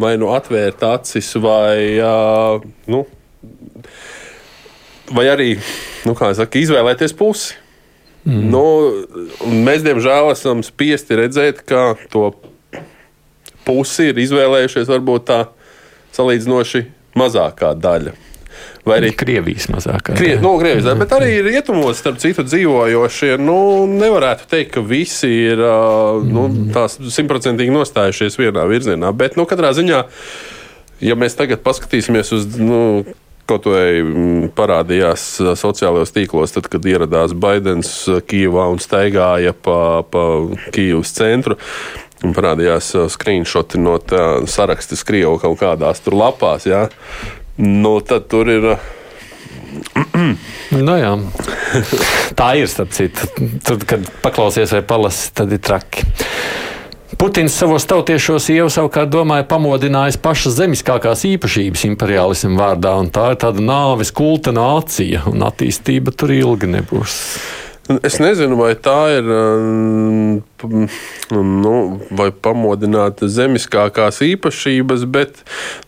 vai 0.00 0.16
nu 0.20 0.30
atvērt 0.34 0.82
acis, 0.86 1.32
vai, 1.40 2.00
nu, 2.90 3.04
vai 5.14 5.28
arī, 5.32 5.52
nu, 6.06 6.16
saka, 6.16 6.60
izvēlēties 6.60 7.16
pusi. 7.16 7.56
Mm. 8.26 8.46
Nu, 8.50 8.64
mēs, 9.46 9.84
diemžēl, 9.86 10.32
esam 10.32 10.64
spiesti 10.66 11.18
redzēt, 11.20 11.62
ka 11.68 11.92
to 12.10 12.32
pusi 13.66 14.10
ir 14.10 14.18
izvēlējušies 14.24 14.90
varbūt 14.90 15.28
tā 15.30 15.40
salīdzinoši 16.16 16.82
mazākā 17.18 17.70
daļa. 17.78 18.16
Vai 18.86 19.00
arī 19.00 19.10
Krievijas 19.18 19.66
mazākā? 19.72 20.14
Krie, 20.14 20.36
no, 20.38 20.52
nu, 20.52 20.60
Krievijas 20.60 20.86
bet 21.00 21.12
arī 21.16 21.40
rietumos, 21.42 21.98
starp 21.98 22.20
citu, 22.22 22.44
dzīvojošie. 22.46 23.32
Nu, 23.42 23.58
nevarētu 23.90 24.46
teikt, 24.52 24.76
ka 24.76 24.82
visi 24.86 25.30
ir 25.48 25.62
nu, 26.30 26.46
simtprocentīgi 26.70 27.74
nostājušies 27.74 28.38
vienā 28.38 28.66
virzienā. 28.70 29.10
Bet, 29.10 29.34
nu, 29.40 29.48
katrā 29.50 29.72
ziņā, 29.74 30.04
ja 31.02 31.18
mēs 31.18 31.38
tagad 31.38 31.66
paskatīsimies 31.66 32.34
uz. 32.38 32.50
Nu, 32.62 32.82
Kaut 33.46 33.62
vai 33.70 34.02
parādījās 34.58 35.22
sociālajos 35.54 36.10
tīklos, 36.10 36.50
tad, 36.50 36.66
kad 36.66 36.82
ieradās 36.90 37.30
Baidens 37.30 37.92
Kijavā 38.26 38.64
un 38.72 38.80
staigāja 38.82 39.52
pa, 39.54 40.02
pa 40.02 40.24
Kijavas 40.74 41.14
centru. 41.14 41.54
Un 42.26 42.34
parādījās 42.34 42.90
screenshoti 43.14 43.78
no 43.78 44.00
sarakstas 44.50 45.06
Krievijas 45.06 45.44
kaut 45.44 45.60
kādās 45.62 46.02
tur 46.02 46.18
lapās. 46.18 46.66
Ja? 46.66 46.88
Nu, 47.56 48.00
tad 48.00 48.28
tur 48.28 48.50
ir. 48.52 48.68
nu, 50.76 50.96
jā. 50.96 51.14
Tā 52.36 52.52
ir 52.60 52.68
starp 52.68 52.92
citu. 52.96 53.28
Tad, 53.64 53.86
kad 53.88 54.06
paklausies 54.24 54.74
vai 54.76 54.82
palasi, 54.84 55.30
tad 55.36 55.52
ir 55.56 55.62
traki. 55.64 56.04
Putins 57.16 57.54
savos 57.56 57.86
tautiešos 57.88 58.50
jau 58.52 58.66
savukārt 58.68 59.08
domāja 59.08 59.46
pamodinājis 59.48 60.18
pašas 60.20 60.58
zemiskākās 60.58 61.22
īpašības 61.24 61.86
imperiālismu 61.88 62.58
vārdā, 62.58 62.92
un 63.00 63.08
tā 63.14 63.30
ir 63.32 63.38
tāda 63.40 63.62
nāves 63.64 64.12
kulta 64.12 64.52
nācija, 64.52 65.22
un 65.30 65.46
attīstība 65.46 66.12
tur 66.12 66.34
ilgi 66.36 66.68
nebūs. 66.74 67.14
Es 68.02 68.16
nezinu, 68.18 68.56
vai 68.58 68.72
tā 68.74 68.98
ir 69.14 69.28
nu, 71.30 71.74
vai 72.18 72.28
pamodināta 72.34 73.28
zemiskākās 73.30 74.18
īpašības, 74.26 75.04
bet 75.06 75.38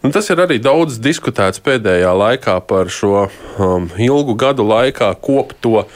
nu, 0.05 0.13
tas 0.15 0.31
ir 0.31 0.39
arī 0.45 0.61
daudz 0.63 1.01
diskutēts 1.03 1.59
pēdējā 1.65 2.13
laikā 2.15 2.59
par 2.71 2.93
šo 2.95 3.27
um, 3.27 3.91
ilgu 3.99 4.39
gadu 4.39 4.67
laikā 4.69 5.11
kopto 5.25 5.89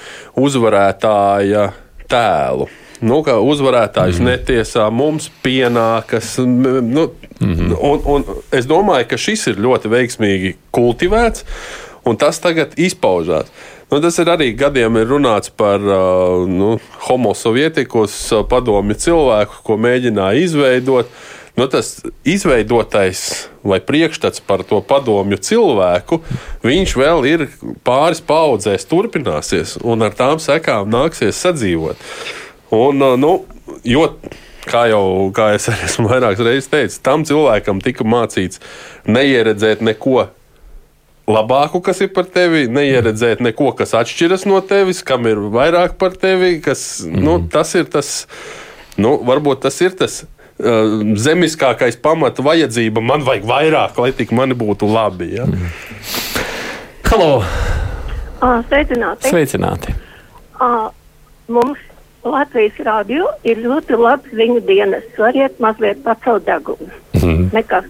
uzvarētāja 0.43 1.71
tēlu 2.11 2.67
nu, 3.03 3.19
ka 3.27 3.37
uzvarētājs 3.43 4.21
mm. 4.21 4.29
netiesā 4.31 4.87
mums 4.95 5.29
pienākas. 5.43 6.37
Nu, 6.39 7.09
mm 7.41 7.55
-hmm. 7.55 7.77
un, 7.79 8.03
un 8.05 8.25
es 8.55 8.67
domāju, 8.71 9.09
ka 9.11 9.19
šis 9.19 9.47
ir 9.53 9.63
ļoti 9.63 9.91
veiksmīgi 9.91 10.55
kultivēts, 10.71 11.45
un 12.05 12.17
tas 12.17 12.39
tagad 12.39 12.79
izpaužās. 12.79 13.51
Nu, 13.93 13.99
tas 14.01 14.17
ir 14.23 14.31
arī 14.33 14.47
gadiem 14.57 14.95
ir 14.97 15.11
runāts 15.11 15.51
par 15.53 15.83
uh, 15.85 16.47
nu, 16.49 16.79
homosovietikus 17.05 18.15
padomi 18.49 18.97
cilvēku, 18.97 19.59
ko 19.67 19.77
mēģināja 19.77 20.41
izveidot. 20.47 21.11
Nu, 21.61 21.67
tas 21.69 21.99
izveidotais 22.25 23.51
vai 23.61 23.83
priekšstats 23.85 24.41
par 24.49 24.65
to 24.65 24.81
padomju 24.81 25.37
cilvēku, 25.45 26.23
viņš 26.65 26.97
vēl 26.97 27.29
ir 27.29 27.45
pāris 27.85 28.25
paudzēs 28.25 28.89
turpināsies, 28.89 29.77
un 29.85 30.09
ar 30.09 30.17
tām 30.17 30.41
sekām 30.41 30.89
nāksies 30.89 31.45
sadzīvot. 31.45 32.01
Un, 32.73 33.05
nu, 33.21 33.35
jo, 33.85 34.07
kā 34.73 34.87
jau 34.89 35.29
kā 35.37 35.53
es 35.59 35.69
esmu 35.75 36.09
vairākas 36.15 36.47
reizes 36.49 36.73
teicis, 36.73 37.03
tam 37.05 37.29
cilvēkam 37.29 37.85
tika 37.85 38.09
mācīts 38.09 38.65
neieredzēt 39.05 39.85
neko 39.85 40.31
labāku, 41.33 41.81
kas 41.85 42.03
ir 42.05 42.13
par 42.15 42.29
tevi, 42.31 42.67
neieredzēt 42.71 43.43
neko, 43.45 43.73
kas 43.79 43.95
atšķiras 43.99 44.47
no 44.49 44.61
tevis, 44.65 45.03
kam 45.07 45.27
ir 45.31 45.41
vairāk 45.53 45.97
par 46.01 46.17
tevi. 46.19 46.59
Kas, 46.65 47.03
mm. 47.07 47.25
nu, 47.25 47.39
tas 47.53 47.75
ir 47.79 47.89
tas, 47.93 48.13
nu, 49.01 49.17
varbūt 49.27 49.65
tas 49.67 49.81
ir 49.85 49.97
tas. 49.99 50.23
Uh, 50.63 51.01
zemiskākais 51.19 51.97
pamata 51.99 52.45
vajadzība 52.45 53.03
man 53.03 53.25
vajag 53.27 53.47
vairāk, 53.49 53.97
lai 54.05 54.13
tik 54.15 54.35
mani 54.37 54.55
būtu 54.59 54.87
labi. 54.91 55.33
Ja? 55.39 55.49
Mm. 55.49 55.71
Halo! 57.09 57.31
Uh, 58.43 58.61
sveicināti! 58.69 59.33
Sveicināti. 59.33 59.97
Uh, 60.61 60.93
mums 61.51 61.81
Latvijas 62.23 62.79
rādio 62.87 63.27
ir 63.43 63.59
ļoti 63.65 63.99
labs 63.99 64.31
ziņu 64.37 64.61
dienas. 64.69 65.07
Variet 65.19 65.59
mazliet 65.63 66.05
pacelt 66.05 66.47
degunu. 66.47 66.93
Mm. 67.19 67.49
Nekas. 67.55 67.89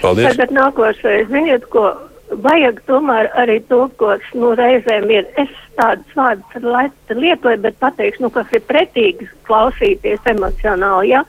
Paldies. 0.00 0.30
Tagad 0.30 0.54
nākošais, 0.56 1.28
ziniet, 1.28 1.66
ko 1.72 1.90
vajag 2.42 2.80
tomēr 2.88 3.30
arī 3.40 3.58
to, 3.68 3.84
ko 4.00 4.14
nu, 4.34 4.52
reizēm 4.58 5.10
ir. 5.10 5.26
Es 5.40 5.50
tādus 5.78 6.16
vārdus 6.16 6.84
lietoju, 7.10 7.60
bet 7.64 7.78
pateikšu, 7.82 8.24
nu, 8.24 8.30
kas 8.34 8.52
ir 8.54 8.62
pretīgi 8.68 9.28
klausīties 9.48 10.30
emocionāli. 10.30 11.14
Ja? 11.14 11.24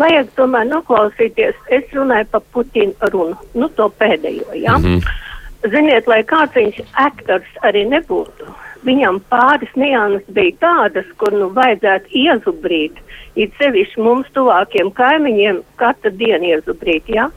Vajag 0.00 0.32
tomēr 0.38 0.68
noklausīties. 0.70 1.58
Es 1.68 1.84
runāju 1.96 2.30
par 2.32 2.46
Putina 2.54 3.12
runu, 3.12 3.36
nu, 3.54 3.68
to 3.76 3.90
pēdējo. 4.00 4.54
Ja? 4.54 4.78
Mm 4.78 4.84
-hmm. 4.84 5.70
Ziniet, 5.70 6.06
lai 6.08 6.22
kāds 6.24 6.56
viņš 6.56 6.82
aktors 6.96 7.48
arī 7.62 7.84
nebūtu 7.88 8.48
viņam 8.86 9.20
pāris 9.28 9.72
nianses 9.76 10.26
bija 10.34 10.56
tādas, 10.60 11.08
kur 11.20 11.34
nu 11.36 11.50
vajadzētu 11.56 12.12
iezubrīt, 12.22 12.96
it 13.36 13.52
sevišķi 13.60 14.00
mums 14.00 14.30
tuvākiem 14.36 14.92
kaimiņiem 14.96 15.62
katru 15.80 16.12
dienu 16.16 16.54
iezubrīt, 16.54 17.08
ja? 17.08 17.28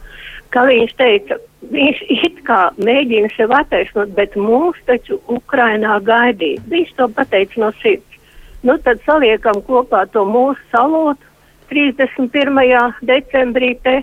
Kā 0.54 0.66
viņš 0.70 0.96
teica, 1.00 1.40
viņš 1.72 2.02
it 2.28 2.40
kā 2.48 2.62
mēģina 2.78 3.30
sev 3.36 3.54
attaisnot, 3.56 4.14
bet 4.18 4.36
mūs 4.40 4.80
taču 4.90 5.20
Ukrainā 5.32 6.00
gaidīja. 6.04 6.64
Viņš 6.72 6.96
to 6.98 7.10
pateica 7.16 7.66
no 7.66 7.72
sirds. 7.82 8.20
Nu 8.64 8.78
tad 8.80 9.02
saliekam 9.06 9.60
kopā 9.68 10.06
to 10.12 10.24
mūsu 10.28 10.60
salūtu 10.72 11.32
31. 11.70 13.00
decembrī 13.08 13.76
te 13.84 14.02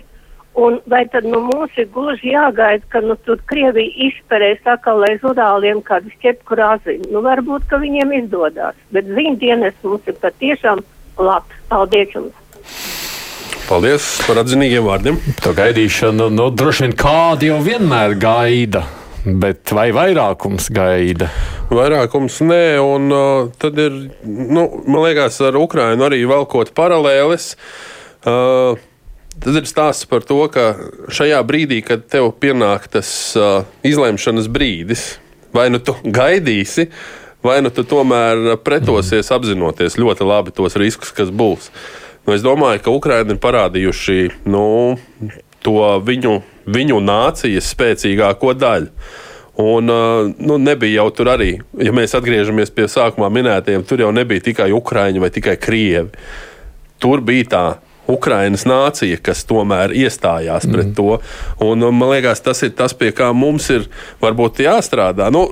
Un 0.53 0.81
vai 0.85 1.05
tad 1.07 1.23
nu, 1.23 1.39
mums 1.39 1.77
ir 1.79 1.87
gluži 1.93 2.33
jāgaida, 2.33 2.83
ka 2.91 2.99
nu, 2.99 3.15
tur 3.23 3.39
Krievija 3.47 4.07
izspērēs 4.07 4.67
atkal 4.67 5.05
aiz 5.07 5.23
urāliem 5.23 5.79
kādu 5.87 6.11
ķepku 6.23 6.57
rāziņu? 6.59 7.07
Nu, 7.13 7.23
varbūt, 7.23 7.69
ka 7.71 7.79
viņiem 7.79 8.11
izdodas, 8.19 8.75
bet 8.91 9.07
ziņu 9.07 9.37
dienas 9.39 9.77
mums 9.87 10.11
ir 10.11 10.19
patiešām 10.19 10.83
labs. 11.23 11.63
Paldies 11.71 12.11
jums! 12.17 12.40
Paldies 13.71 14.03
par 14.27 14.41
atzinīgiem 14.41 14.83
vārdiem. 14.83 15.17
Tā 15.39 15.53
gaidīšana, 15.55 16.25
nu, 16.35 16.49
droši 16.51 16.83
vien 16.83 16.95
kādi 16.99 17.47
jau 17.47 17.61
vienmēr 17.63 18.17
gaida. 18.19 18.81
Bet 19.23 19.71
vai 19.71 19.85
vairākums 19.95 20.67
gaida? 20.75 21.29
Vairākums 21.71 22.41
nē, 22.43 22.65
un 22.83 23.15
uh, 23.15 23.47
tad 23.61 23.79
ir, 23.79 23.95
nu, 24.27 24.65
man 24.83 25.05
liekas, 25.05 25.39
ar 25.47 25.55
Ukrajinu 25.55 26.03
arī 26.09 26.19
velkot 26.27 26.73
paralēles. 26.75 27.47
Uh, 28.27 28.75
tad 29.39 29.61
ir 29.61 29.71
stāsts 29.71 30.09
par 30.11 30.27
to, 30.27 30.41
ka 30.51 30.73
šajā 31.07 31.39
brīdī, 31.47 31.79
kad 31.87 32.03
tev 32.11 32.33
pienāk 32.43 32.91
tas 32.91 33.15
uh, 33.39 33.63
izlemšanas 33.87 34.51
brīdis, 34.51 35.07
vai 35.55 35.69
nu 35.71 35.79
tu 35.79 35.95
gaidīsi, 36.03 36.89
vai 37.39 37.61
nu 37.63 37.71
tu 37.71 37.87
tomēr 37.87 38.57
pretosies 38.67 39.31
apzinoties 39.31 39.95
ļoti 39.95 40.27
labi 40.27 40.59
tos 40.59 40.75
riskus, 40.75 41.15
kas 41.15 41.31
būs. 41.31 41.71
Nu, 42.27 42.35
es 42.35 42.43
domāju, 42.45 42.83
ka 42.85 42.93
Ukraiņi 42.93 43.35
ir 43.35 43.41
parādījuši 43.41 44.17
nu, 44.51 44.63
to 45.65 45.77
viņu, 46.05 46.37
viņu 46.69 47.01
nācijas 47.03 47.69
spēcīgāko 47.73 48.53
daļu. 48.57 48.91
Un, 49.61 49.91
nu, 50.39 50.57
nebija 50.57 51.01
jau 51.01 51.09
tur 51.13 51.33
arī, 51.33 51.51
ja 51.77 51.91
mēs 51.93 52.15
atgriežamies 52.17 52.71
pie 52.73 52.87
sākumā 52.89 53.27
minētajiem, 53.33 53.83
tur 53.85 54.01
jau 54.05 54.11
nebija 54.15 54.45
tikai 54.47 54.69
ukrāņi 54.73 55.21
vai 55.21 55.29
tikai 55.33 55.57
krievi. 55.61 56.09
Tur 57.01 57.21
bija 57.25 57.49
tā 57.51 57.65
Ukraiņas 58.11 58.63
nācija, 58.69 59.19
kas 59.23 59.43
tomēr 59.49 59.93
iestājās 59.95 60.65
mm. 60.67 60.75
pret 60.75 60.93
to. 60.97 61.17
Un, 61.65 61.85
man 61.93 62.13
liekas, 62.13 62.41
tas 62.45 62.63
ir 62.65 62.73
tas, 62.77 62.95
pie 62.97 63.11
kā 63.15 63.31
mums 63.35 63.69
ir 63.73 63.87
varbūt 64.23 64.63
jāstrādā. 64.65 65.29
Nu, 65.33 65.45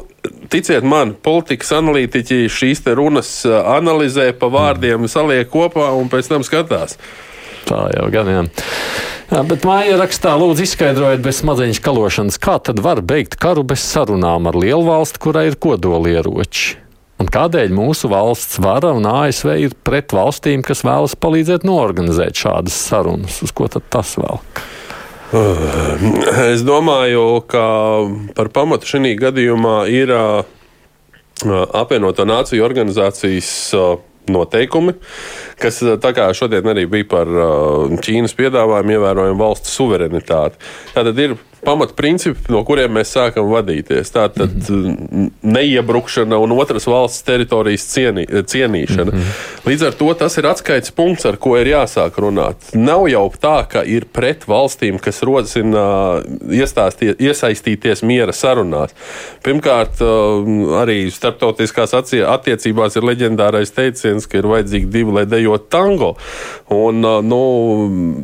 ticiet 0.51 0.85
man, 0.87 1.13
politikas 1.13 1.71
analītiķi 1.79 2.45
šīs 2.51 2.83
runas 2.97 3.31
analizē 3.47 4.31
pa 4.37 4.49
vārdiem, 4.51 5.01
mm. 5.03 5.11
saliek 5.11 5.49
kopā 5.51 5.91
un 5.97 6.11
pēc 6.11 6.31
tam 6.31 6.45
skatās. 6.47 6.97
Tā 7.69 7.85
jau 7.93 8.09
gan 8.13 8.29
jā. 8.31 8.43
Jā, 9.29 9.43
bet 9.45 9.65
māja 9.67 9.99
rakstā 9.99 10.31
lūdzu 10.41 10.63
izskaidrojiet 10.65 11.21
bez 11.21 11.43
smadzeņu 11.43 11.81
kalošanas, 11.85 12.39
kā 12.41 12.57
tad 12.65 12.79
var 12.81 13.03
beigt 13.05 13.37
karu 13.37 13.61
bez 13.67 13.83
sarunām 13.85 14.49
ar 14.49 14.57
lielu 14.57 14.81
valsti, 14.87 15.21
kurai 15.21 15.49
ir 15.51 15.59
kodolieroči. 15.61 16.79
Un 17.19 17.27
kādēļ 17.27 17.73
mūsu 17.75 18.09
valsts 18.09 18.61
vara 18.63 18.93
un 18.95 19.05
ASV 19.05 19.51
ir 19.59 19.75
pret 19.83 20.15
valstīm, 20.15 20.63
kas 20.65 20.85
vēlas 20.87 21.17
palīdzēt 21.19 21.67
norganizēt 21.67 22.41
šādas 22.41 22.77
sarunas? 22.89 23.41
Uz 23.43 23.53
ko 23.53 23.67
tad 23.69 23.85
tas 23.91 24.15
velk? 24.17 24.63
Es 26.53 26.63
domāju, 26.65 27.41
ka 27.49 27.65
par 28.37 28.49
pamatu 28.53 28.89
šī 28.89 29.13
gadījumā 29.19 29.83
ir 29.91 30.13
apvienoto 31.39 32.25
nāciju 32.27 32.65
organizācijas 32.65 33.51
noteikumi, 34.29 34.93
kas 35.61 35.79
tā 36.01 36.13
kā 36.15 36.27
šodien 36.37 36.67
arī 36.69 36.85
bija 36.89 37.07
par 37.09 37.29
Ķīnas 38.03 38.35
piedāvājumu, 38.37 38.97
ievērojam 38.97 39.39
valsts 39.39 39.73
suverenitāti. 39.77 40.59
Tātad 40.93 41.21
ir 41.23 41.37
pamatprincipi, 41.65 42.47
no 42.53 42.61
kuriem 42.67 42.93
mēs 42.95 43.13
sākam 43.15 43.49
vadīties. 43.51 44.11
Tātad 44.15 44.53
mm 44.53 44.95
-hmm. 44.95 45.31
neiebrukšana 45.41 46.37
un 46.39 46.53
otras 46.55 46.87
valsts 46.87 47.23
teritorijas 47.27 47.87
cienī, 47.95 48.25
cienīšana. 48.27 49.11
Mm 49.11 49.19
-hmm. 49.19 49.48
Līdz 49.69 49.83
ar 49.85 49.93
to 49.93 50.07
tas 50.17 50.33
ir 50.39 50.47
atskaites 50.49 50.89
punkts, 50.97 51.27
ar 51.29 51.35
ko 51.37 51.51
ir 51.59 51.67
jāsāk 51.69 52.15
runāt. 52.23 52.71
Nav 52.73 53.03
jau 53.11 53.27
tā, 53.37 53.59
ka 53.69 53.83
ir 53.85 54.07
pret 54.09 54.47
valstīm, 54.49 54.97
kas 54.97 55.21
rosina 55.27 55.83
iesaistīties 56.49 58.01
miera 58.01 58.33
sarunās. 58.33 58.95
Pirmkārt, 59.45 60.01
arī 60.79 60.97
starptautiskās 61.13 61.93
attiecībās 61.93 62.97
ir 62.97 63.05
leģendārais 63.11 63.75
teiciens, 63.75 64.25
ka 64.25 64.41
ir 64.41 64.49
vajadzīgi 64.49 64.89
divi, 64.89 65.13
lai 65.19 65.27
dejot 65.29 65.69
tango. 65.69 66.15
Un, 66.73 67.05
nu, 67.29 67.43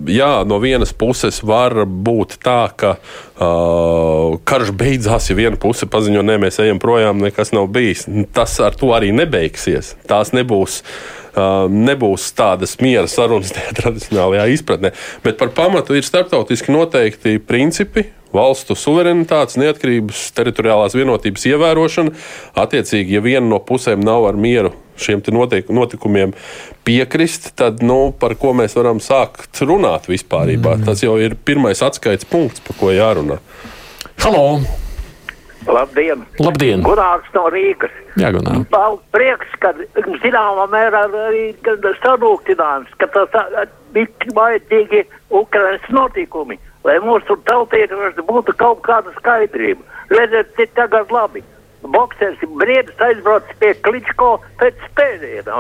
jā, 0.09 0.31
no 0.49 0.57
vienas 0.63 0.97
puses 0.97 1.43
var 1.45 1.83
būt 1.85 2.39
tā, 2.41 2.63
ka 2.73 2.95
Uh, 3.35 4.37
karš 4.47 4.69
beidzās, 4.79 5.25
ja 5.27 5.35
viena 5.35 5.57
puse 5.59 5.89
paziņo, 5.91 6.21
nē, 6.23 6.37
mēs 6.45 6.61
ejam 6.63 6.79
projām, 6.79 7.19
nekas 7.19 7.51
nav 7.51 7.67
bijis. 7.75 8.05
Tas 8.35 8.53
ar 8.63 8.77
to 8.79 8.93
arī 8.95 9.11
nebeigsies. 9.15 9.95
Tās 10.07 10.31
nebūs. 10.35 10.79
Uh, 11.35 11.65
nebūs 11.67 12.29
tādas 12.31 12.77
miera 12.79 13.09
sarunas 13.11 13.51
tajā 13.55 13.73
tradicionālajā 13.75 14.45
izpratnē. 14.55 14.93
Bet 15.25 15.35
par 15.41 15.51
pamatu 15.57 15.97
ir 15.97 16.07
starptautiski 16.07 16.71
noteikti 16.71 17.35
principi, 17.43 18.05
valstu 18.35 18.77
suverenitātes, 18.77 19.57
neatkarības, 19.61 20.29
teritoriālās 20.37 20.95
vienotības 20.97 21.47
ievērošana. 21.51 22.15
Attiecīgi, 22.65 23.17
ja 23.17 23.23
viena 23.25 23.47
no 23.49 23.61
pusēm 23.63 24.03
nav 24.05 24.27
ar 24.29 24.39
mieru 24.39 24.73
šiem 24.99 25.21
notikumiem 25.75 26.31
piekrist, 26.87 27.51
tad 27.59 27.83
nu, 27.83 28.13
par 28.19 28.37
ko 28.39 28.53
mēs 28.55 28.77
varam 28.77 29.01
sākt 29.03 29.61
runāt 29.65 30.07
vispār? 30.07 30.53
Mm. 30.55 30.85
Tas 30.87 31.03
jau 31.03 31.17
ir 31.19 31.35
pirmais 31.35 31.81
atskaites 31.83 32.27
punkts, 32.29 32.63
par 32.63 32.79
ko 32.79 32.93
jārunā. 32.95 33.39
Halo! 34.23 34.61
Labdien! 35.65 36.21
Labdien. 36.39 36.83
Gunārs 36.85 37.25
no 37.33 37.47
Rīgas. 37.49 37.93
Jā, 38.21 38.29
Gunārs. 38.35 38.67
Prieks, 39.15 39.55
ka 39.63 39.73
zināmā 40.21 40.67
mērā 40.69 41.07
arī 41.09 41.47
sarūktinājums, 42.03 42.93
ka 43.01 43.09
tas 43.15 43.73
ir 43.97 44.11
vajadzīgi 44.37 45.05
Ukrainas 45.33 45.89
notikumi 45.89 46.59
lai 46.85 46.99
mūsu 47.03 47.37
tautiešiem 47.49 48.23
būtu 48.29 48.55
kaut 48.61 48.83
kāda 48.85 49.13
skaidrība. 49.17 49.81
Redziet, 50.13 50.53
cik 50.57 50.73
tagad 50.77 51.11
labi. 51.11 51.43
Boksers 51.85 52.41
Briedis 52.57 53.01
aizbrauc 53.01 53.49
pie 53.61 53.73
Kličko 53.85 54.35
pēc 54.61 54.79
spēļiem? 54.89 55.51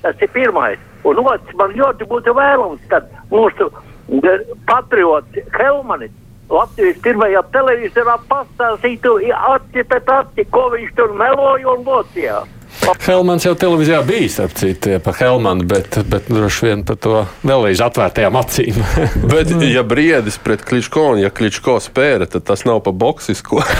Tas 0.00 0.22
ir 0.24 0.32
pirmais. 0.32 0.80
Un 1.04 1.20
otrs, 1.20 1.56
man 1.56 1.72
ļoti 1.76 2.06
būtu 2.08 2.32
vēlams, 2.36 2.80
kad 2.92 3.08
mūsu 3.32 3.68
eh, 3.72 4.46
patriots 4.68 5.52
Helmanis 5.56 6.12
Latvijas 6.50 6.98
pirmajā 7.04 7.44
televīzorā 7.54 8.16
pastāstītu 8.30 9.18
aci 9.30 9.84
pēc 9.86 10.08
aci, 10.16 10.44
ko 10.50 10.64
viņš 10.72 10.96
tur 10.98 11.12
meloja 11.14 11.76
un 11.76 11.84
locījās. 11.86 12.48
Helmans 13.04 13.44
jau 13.44 13.54
televīzijā 13.58 14.00
bija, 14.06 14.28
starp 14.30 14.54
citu, 14.58 14.92
par 15.04 15.16
Helmanu, 15.18 15.64
bet, 15.68 15.98
bet 16.10 16.28
droši 16.30 16.66
vien 16.68 16.84
par 16.86 16.98
to 17.00 17.24
vēlreiz 17.46 17.82
atvērtajām 17.84 18.38
acīm. 18.40 18.80
bet, 19.32 19.52
ja 19.66 19.84
briedis 19.86 20.38
pret 20.42 20.64
Kličko 20.66 21.12
un 21.14 21.22
ja 21.24 21.30
Kličko 21.34 21.78
spēra, 21.82 22.28
tad 22.30 22.46
tas 22.48 22.66
nav 22.68 22.82
pa 22.86 22.94
boksisko. 22.94 23.62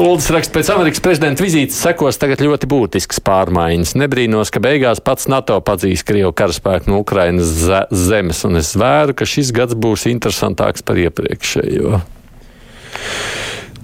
Uldis 0.00 0.30
raksta, 0.32 0.54
pēc 0.54 0.70
Amerikas 0.72 1.02
prezidenta 1.04 1.44
vizītes 1.44 1.76
sekos 1.82 2.16
tagad 2.20 2.40
ļoti 2.40 2.68
būtisks 2.70 3.20
pārmaiņas. 3.26 3.92
Nebrīnos, 4.00 4.52
ka 4.54 4.62
beigās 4.64 5.02
pats 5.04 5.28
NATO 5.28 5.58
padzīs 5.64 6.06
Krievu 6.08 6.32
karaspēku 6.36 6.88
no 6.88 7.02
Ukrainas 7.02 7.52
zemes, 7.92 8.40
un 8.48 8.56
es 8.62 8.72
vēru, 8.80 9.12
ka 9.18 9.28
šis 9.28 9.52
gads 9.56 9.76
būs 9.76 10.06
interesantāks 10.08 10.86
par 10.86 11.02
iepriekšējo. 11.04 12.00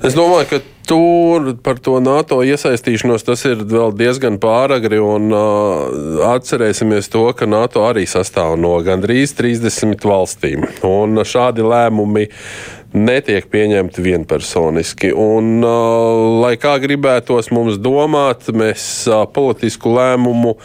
Es 0.04 0.12
domāju, 0.12 0.48
ka 0.50 0.58
tur 0.86 1.54
par 1.64 1.78
to 1.80 1.96
NATO 2.04 2.42
iesaistīšanos 2.44 3.24
tas 3.24 3.42
ir 3.48 3.62
vēl 3.64 3.94
diezgan 3.96 4.36
pāragri. 4.42 4.98
Un, 5.00 5.30
uh, 5.32 6.20
atcerēsimies 6.34 7.08
to, 7.12 7.24
ka 7.36 7.48
NATO 7.48 7.86
arī 7.88 8.04
sastāv 8.08 8.58
no 8.60 8.74
gandrīz 8.84 9.32
30 9.38 10.04
valstīm. 10.06 10.66
Un 10.86 11.22
šādi 11.24 11.64
lēmumi 11.64 12.26
netiek 12.96 13.48
pieņemti 13.52 14.04
vienpersoniski. 14.04 15.14
Un, 15.16 15.64
uh, 15.64 16.42
lai 16.44 16.54
kā 16.60 16.76
gribētos 16.82 17.50
mums 17.56 17.80
domāt, 17.80 18.50
mēs 18.52 18.84
uh, 19.08 19.24
politisku 19.32 19.96
lēmumu 19.96 20.58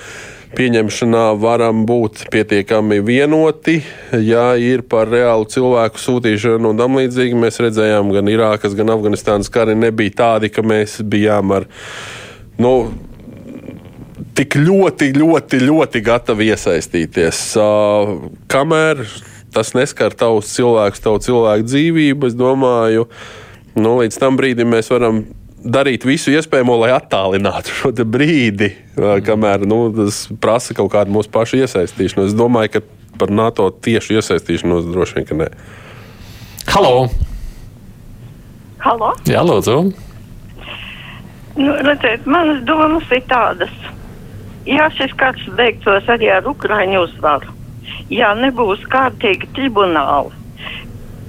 pieņemšanā 0.56 1.26
varam 1.40 1.86
būt 1.88 2.26
pietiekami 2.34 3.00
vienoti. 3.06 3.80
Ja 4.20 4.52
ir 4.60 4.84
par 4.88 5.10
reālu 5.12 5.48
cilvēku 5.52 6.02
sūtīšanu 6.02 6.74
un 6.74 6.82
tam 6.82 6.98
līdzīgi, 7.00 7.38
mēs 7.40 7.62
redzējām, 7.64 8.12
gan 8.16 8.32
Irākas, 8.32 8.76
gan 8.78 8.92
Afganistānas 8.94 9.52
kari 9.54 9.78
nebija 9.80 10.18
tādi, 10.24 10.52
ka 10.54 10.66
mēs 10.66 11.00
bijām 11.04 11.56
ar. 11.60 11.70
Nu, 12.62 12.76
Tik 14.32 14.56
ļoti, 14.56 15.10
ļoti, 15.18 15.58
ļoti 15.68 16.00
gatavi 16.06 16.46
iesaistīties. 16.54 17.40
Uh, 17.60 18.30
kamēr 18.50 19.02
tas 19.52 19.74
neskar 19.76 20.16
tavus 20.16 20.54
cilvēkus, 20.56 21.04
tavu 21.04 21.20
cilvēku 21.26 21.68
dzīvību, 21.68 22.30
es 22.30 22.38
domāju, 22.40 23.10
nu, 23.76 23.98
līdz 24.00 24.20
tam 24.22 24.40
brīdim 24.40 24.72
mēs 24.72 24.92
varam 24.94 25.26
darīt 25.62 26.06
visu 26.08 26.34
iespējamo, 26.34 26.76
lai 26.82 26.92
attālinātu 26.96 27.74
šo 27.76 27.92
brīdi, 28.06 28.72
kamēr 28.98 29.66
nu, 29.70 29.84
tas 29.96 30.24
prasa 30.42 30.76
kaut 30.78 30.92
kādu 30.94 31.14
mūsu 31.14 31.32
pašu 31.34 31.62
iesaistīšanos. 31.62 32.32
Es 32.32 32.38
domāju, 32.38 32.78
ka 32.78 33.18
par 33.22 33.34
NATO 33.34 33.70
tieši 33.72 34.18
iesaistīšanos 34.20 34.90
droši 34.90 35.20
vien, 35.20 35.28
ka 35.30 35.38
nē. 35.44 35.50
Halo! 36.72 36.96
Halo? 38.82 39.14
Jā, 39.30 39.44
lūdzu! 39.46 39.78
Nu, 41.60 41.72
redziet, 41.86 42.26
manas 42.26 42.62
domas 42.66 43.10
ir 43.14 43.26
tādas. 43.30 43.74
Ja 44.66 44.88
šis 44.94 45.14
karš 45.18 45.50
beigtos 45.58 46.08
arī 46.10 46.30
ar 46.32 46.46
Ukraiņu 46.48 47.02
uzvaru, 47.08 47.50
ja 48.14 48.32
nebūs 48.38 48.84
kārtīgi 48.90 49.50
tribunāli, 49.58 50.32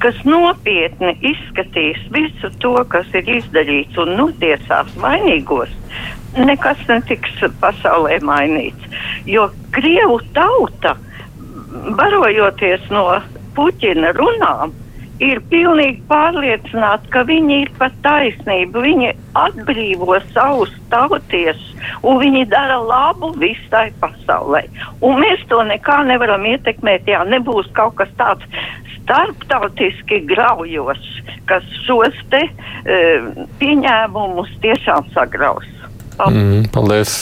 kas 0.03 0.19
nopietni 0.27 1.15
izskatīs 1.33 2.01
visu 2.15 2.51
to, 2.63 2.75
kas 2.91 3.09
ir 3.19 3.29
izdarīts 3.39 3.99
un 4.03 4.15
notiesās 4.19 4.91
vainīgos, 5.03 5.73
nekas 6.39 6.83
netiks 6.91 7.43
pasaulē 7.63 8.19
mainīts. 8.27 9.01
Jo 9.31 9.51
Krievu 9.75 10.21
tauta, 10.37 10.97
barojoties 11.99 12.89
no 12.91 13.07
Puķina 13.57 14.15
runām, 14.17 14.73
ir 15.23 15.41
pilnīgi 15.53 16.01
pārliecināti, 16.09 17.11
ka 17.13 17.23
viņi 17.29 17.59
ir 17.65 17.71
pat 17.79 17.95
taisnība. 18.05 18.83
Viņi 18.85 19.13
atbrīvo 19.39 20.19
savus 20.33 20.73
tautiešus 20.93 21.69
un 22.07 22.19
viņi 22.23 22.47
dara 22.51 22.79
labu 22.83 23.33
visai 23.41 23.91
pasaulē. 24.03 24.65
Un 25.05 25.21
mēs 25.23 25.45
to 25.51 25.61
nekā 25.69 26.03
nevaram 26.09 26.47
ietekmēt, 26.49 27.09
ja 27.11 27.23
nebūs 27.29 27.71
kaut 27.77 27.99
kas 28.01 28.11
tāds 28.19 28.47
starptautiski 29.03 30.23
graujošs, 30.31 31.11
kas 31.51 31.67
šos 31.87 32.19
te 32.33 32.43
uh, 32.49 33.47
pieņēmumus 33.61 34.55
tiešām 34.65 35.11
sagraus. 35.15 35.69
Paldies! 36.17 36.43
Mm, 36.43 36.69
paldies. 36.73 37.17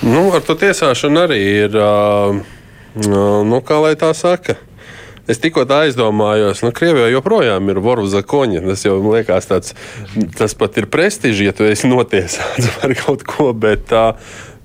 Nu, 0.00 0.30
ar 0.32 0.42
to 0.44 0.56
tiesāšanu 0.56 1.26
arī 1.26 1.40
ir, 1.66 1.76
uh, 1.76 2.36
nu, 3.04 3.62
kā 3.66 3.80
lai 3.84 3.94
tā 4.00 4.12
saka. 4.16 4.56
Es 5.30 5.38
tikko 5.38 5.62
aizdomājos, 5.62 6.58
ka 6.58 6.66
nu, 6.66 6.74
Krievijā 6.74 7.10
joprojām 7.12 7.68
ir 7.70 7.78
Vorvuza 7.84 8.22
koņa. 8.26 8.64
Tas 8.66 8.82
jau 8.86 8.96
man 8.98 9.18
liekas, 9.18 9.46
tāds, 9.46 9.74
tas 10.38 10.56
pat 10.58 10.78
ir 10.80 10.88
prestiži, 10.90 11.46
ja 11.50 11.54
tu 11.54 11.68
esi 11.68 11.90
notiesāts 11.90 12.70
par 12.80 12.94
kaut 12.98 13.22
ko. 13.28 13.50
Bet, 13.52 13.92
uh, 13.94 14.16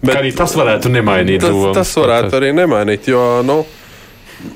bet, 0.02 0.16
arī 0.18 0.32
tas 0.36 0.56
varētu 0.58 0.90
nemainīt. 0.96 1.44
Tas, 1.44 1.60
tas 1.82 1.94
varētu 2.02 2.40
arī 2.40 2.54
nemainīt, 2.58 3.12
jo. 3.12 3.22
Nu, 3.46 3.62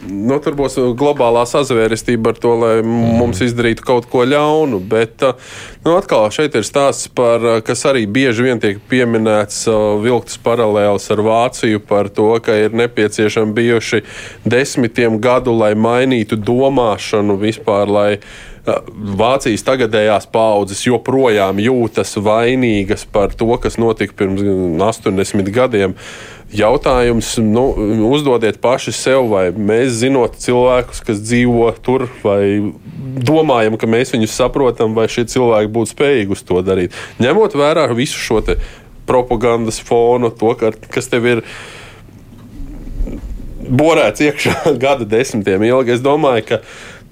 nu, 0.10 0.38
tur 0.44 0.56
būs 0.60 0.78
globālā 1.00 1.46
sazvērestība 1.50 2.34
ar 2.34 2.42
to, 2.42 2.54
lai 2.60 2.74
mums 2.86 3.42
izdarītu 3.46 3.86
kaut 3.86 4.10
ko 4.12 4.26
ļaunu. 4.28 4.82
Bet 4.92 5.24
nu, 5.86 5.96
atkal 5.96 6.28
šeit 6.36 6.58
ir 6.60 6.68
stāsts 6.68 7.10
par, 7.16 7.46
kas 7.66 7.86
arī 7.90 8.06
bieži 8.10 8.50
vien 8.50 8.62
tiek 8.62 8.82
pieminēts, 8.92 9.64
vilktas 10.04 10.40
paralēlis 10.44 11.10
ar 11.16 11.24
Vāciju 11.30 11.82
par 11.90 12.12
to, 12.14 12.32
ka 12.44 12.58
ir 12.66 12.76
nepieciešami 12.78 13.56
bijuši 13.56 14.04
desmitiem 14.48 15.20
gadu, 15.24 15.56
lai 15.56 15.74
mainītu 15.78 16.40
domāšanu 16.40 17.40
vispār, 17.42 17.90
lai 17.90 18.12
Vācijas 19.20 19.64
tagadējās 19.66 20.28
paudzes 20.30 20.82
joprojām 20.86 21.62
jūtas 21.64 22.18
vainīgas 22.22 23.06
par 23.10 23.34
to, 23.38 23.50
kas 23.62 23.80
notika 23.82 24.14
pirms 24.20 24.44
80 24.44 25.54
gadiem. 25.56 25.96
Jautājums 26.50 27.36
nu, 27.46 27.64
uzdodiet 28.10 28.58
paši 28.62 28.94
sev, 28.96 29.28
vai 29.30 29.50
mēs 29.54 30.00
zinot 30.02 30.40
cilvēkus, 30.42 31.04
kas 31.06 31.22
dzīvo 31.22 31.68
tur, 31.86 32.08
vai 32.24 32.74
domājam, 33.22 33.78
ka 33.78 33.90
mēs 33.90 34.16
viņus 34.16 34.34
saprotam, 34.34 34.96
vai 34.98 35.06
šie 35.14 35.28
cilvēki 35.30 35.70
būtu 35.76 35.94
spējīgi 35.94 36.34
uz 36.34 36.42
to 36.48 36.64
darīt. 36.66 36.96
Ņemot 37.22 37.54
vērā 37.60 37.86
visu 37.94 38.18
šo 38.18 38.42
propagandas 39.10 39.78
fonu, 39.82 40.32
to, 40.34 40.56
ka, 40.58 40.72
kas 40.90 41.12
tev 41.12 41.28
ir 41.30 41.44
borēts 43.70 44.26
iekšā 44.26 44.72
gada 44.86 45.06
desmitiem 45.06 45.68
ilgi, 45.70 46.00
es 46.00 46.02
domāju, 46.02 46.48
ka 46.50 46.62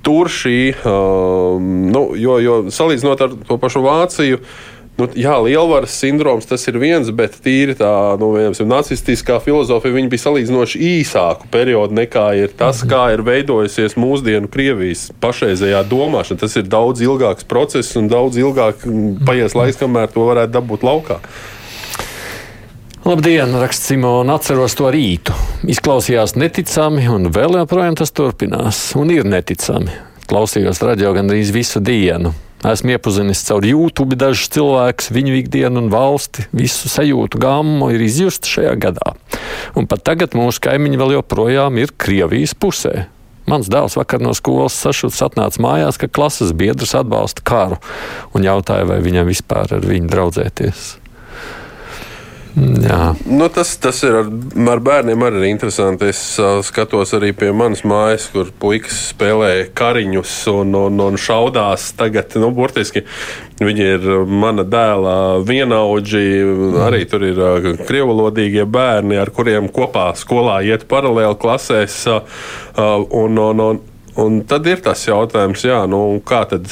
tur 0.06 0.32
šī, 0.34 0.58
um, 0.82 1.70
nu, 1.94 2.08
jo, 2.18 2.40
jo 2.42 2.58
salīdzinot 2.74 3.22
ar 3.22 3.38
to 3.46 3.60
pašu 3.62 3.86
Vāciju, 3.86 4.42
uh, 4.42 4.77
Nu, 4.98 5.06
jā, 5.14 5.36
lielvaras 5.46 5.94
sindroms 5.94 6.48
tas 6.50 6.64
ir 6.66 6.80
viens, 6.82 7.12
bet 7.14 7.36
tīri 7.46 7.76
tā 7.78 7.90
nu, 8.18 8.32
nacistiskā 8.66 9.38
filozofija 9.46 9.94
bija 10.10 10.24
salīdzinoši 10.24 10.80
īsāku 10.98 11.50
periodu 11.54 11.94
nekā 12.00 12.24
ir 12.40 12.56
tas, 12.58 12.82
kā 12.82 13.04
ir 13.14 13.22
veidojusies 13.28 13.94
mūsdienu 13.94 14.50
Krievijas 14.50 15.12
pašreizējā 15.22 15.84
domāšana. 15.92 16.42
Tas 16.42 16.58
ir 16.58 16.66
daudz 16.66 17.06
ilgāks 17.06 17.46
process 17.46 17.94
un 18.00 18.10
daudz 18.10 18.42
ilgāk 18.42 18.88
paies 19.28 19.54
laiks, 19.54 19.78
kamēr 19.84 20.10
to 20.16 20.26
varētu 20.32 20.56
dabūt 20.58 20.88
laukā. 20.90 21.22
Labdien, 23.06 23.54
raksta 23.62 23.94
Simona. 23.94 24.40
Atceros 24.42 24.74
to 24.76 24.90
rītu. 24.92 25.38
Izklausījās 25.70 26.34
neticami, 26.42 27.06
un 27.14 27.30
vēl 27.32 27.62
joprojām 27.62 28.02
tas 28.02 28.12
turpinās. 28.18 28.82
Un 28.98 29.14
ir 29.14 29.30
neticami. 29.30 29.94
Klausījos 30.28 30.82
radio 30.84 31.14
gandrīz 31.16 31.54
visu 31.56 31.80
dienu. 31.80 32.34
Esmu 32.66 32.96
iepazinis 32.96 33.44
caur 33.46 33.66
YouTube 33.68 34.18
dažus 34.18 34.50
cilvēkus, 34.56 35.12
viņu 35.14 35.36
ikdienu 35.44 35.84
un 35.84 35.92
valsti. 35.94 36.48
Visu 36.58 36.90
sajūtu 36.90 37.38
gāmu 37.42 37.92
ir 37.94 38.02
izjusta 38.02 38.50
šajā 38.50 38.74
gadā. 38.82 39.14
Un 39.78 39.86
pat 39.86 40.02
tagad 40.10 40.34
mūsu 40.38 40.64
kaimiņi 40.66 40.98
vēl 40.98 41.14
joprojām 41.20 41.78
ir 41.78 41.94
Krievijas 42.02 42.56
pusē. 42.58 43.06
Mans 43.48 43.70
dēls 43.72 43.96
vakar 43.96 44.20
no 44.26 44.34
skolas 44.36 44.76
sašuts 44.76 45.22
atnāca 45.24 45.62
mājās, 45.64 46.02
ka 46.02 46.10
klases 46.12 46.50
biedrs 46.58 46.98
atbalsta 46.98 47.46
karu 47.48 47.78
un 48.36 48.44
jautāja, 48.44 48.90
vai 48.90 49.00
viņam 49.06 49.30
vispār 49.30 49.78
ar 49.78 49.86
viņu 49.86 50.10
draudzēties. 50.12 50.90
Jā. 52.58 53.12
Nu, 53.30 53.46
tas, 53.54 53.76
tas 53.78 54.00
ir 54.08 54.16
ar, 54.18 54.30
ar 54.72 54.80
bērniem 54.82 55.24
arī 55.28 55.52
interesanti. 55.52 56.08
Es 56.10 56.22
uh, 56.42 56.58
skatos 56.66 57.14
arī 57.14 57.30
pie 57.38 57.52
manas 57.54 57.84
mājas, 57.86 58.26
kur 58.34 58.50
puikas 58.50 59.12
spēlē 59.12 59.52
kariņus 59.78 60.34
un, 60.56 60.74
un, 60.80 60.98
un 61.06 61.20
šaudās. 61.22 61.92
Tagad, 62.00 62.34
nu, 62.42 62.50
burtiski, 62.56 63.04
viņi 63.62 63.88
ir 63.98 64.10
mana 64.26 64.66
dēla 64.66 65.16
vienaudži. 65.46 66.26
Arī 66.88 67.04
tur 67.12 67.28
ir 67.30 67.44
uh, 67.44 67.70
krievalodīgie 67.86 68.66
bērni, 68.66 69.20
ar 69.22 69.34
kuriem 69.36 69.70
kopā 69.74 70.10
skolā 70.18 70.64
iet 70.66 70.88
paralēli 70.90 71.38
klasēs. 71.38 72.02
Uh, 72.10 73.06
un, 73.06 73.38
un, 73.38 73.66
un, 73.70 73.82
un 74.18 74.44
tad 74.50 74.66
ir 74.66 74.82
tas 74.86 75.06
jautājums, 75.06 75.68
jā, 75.68 75.84
nu, 75.90 76.08
kā 76.26 76.42
tad 76.50 76.72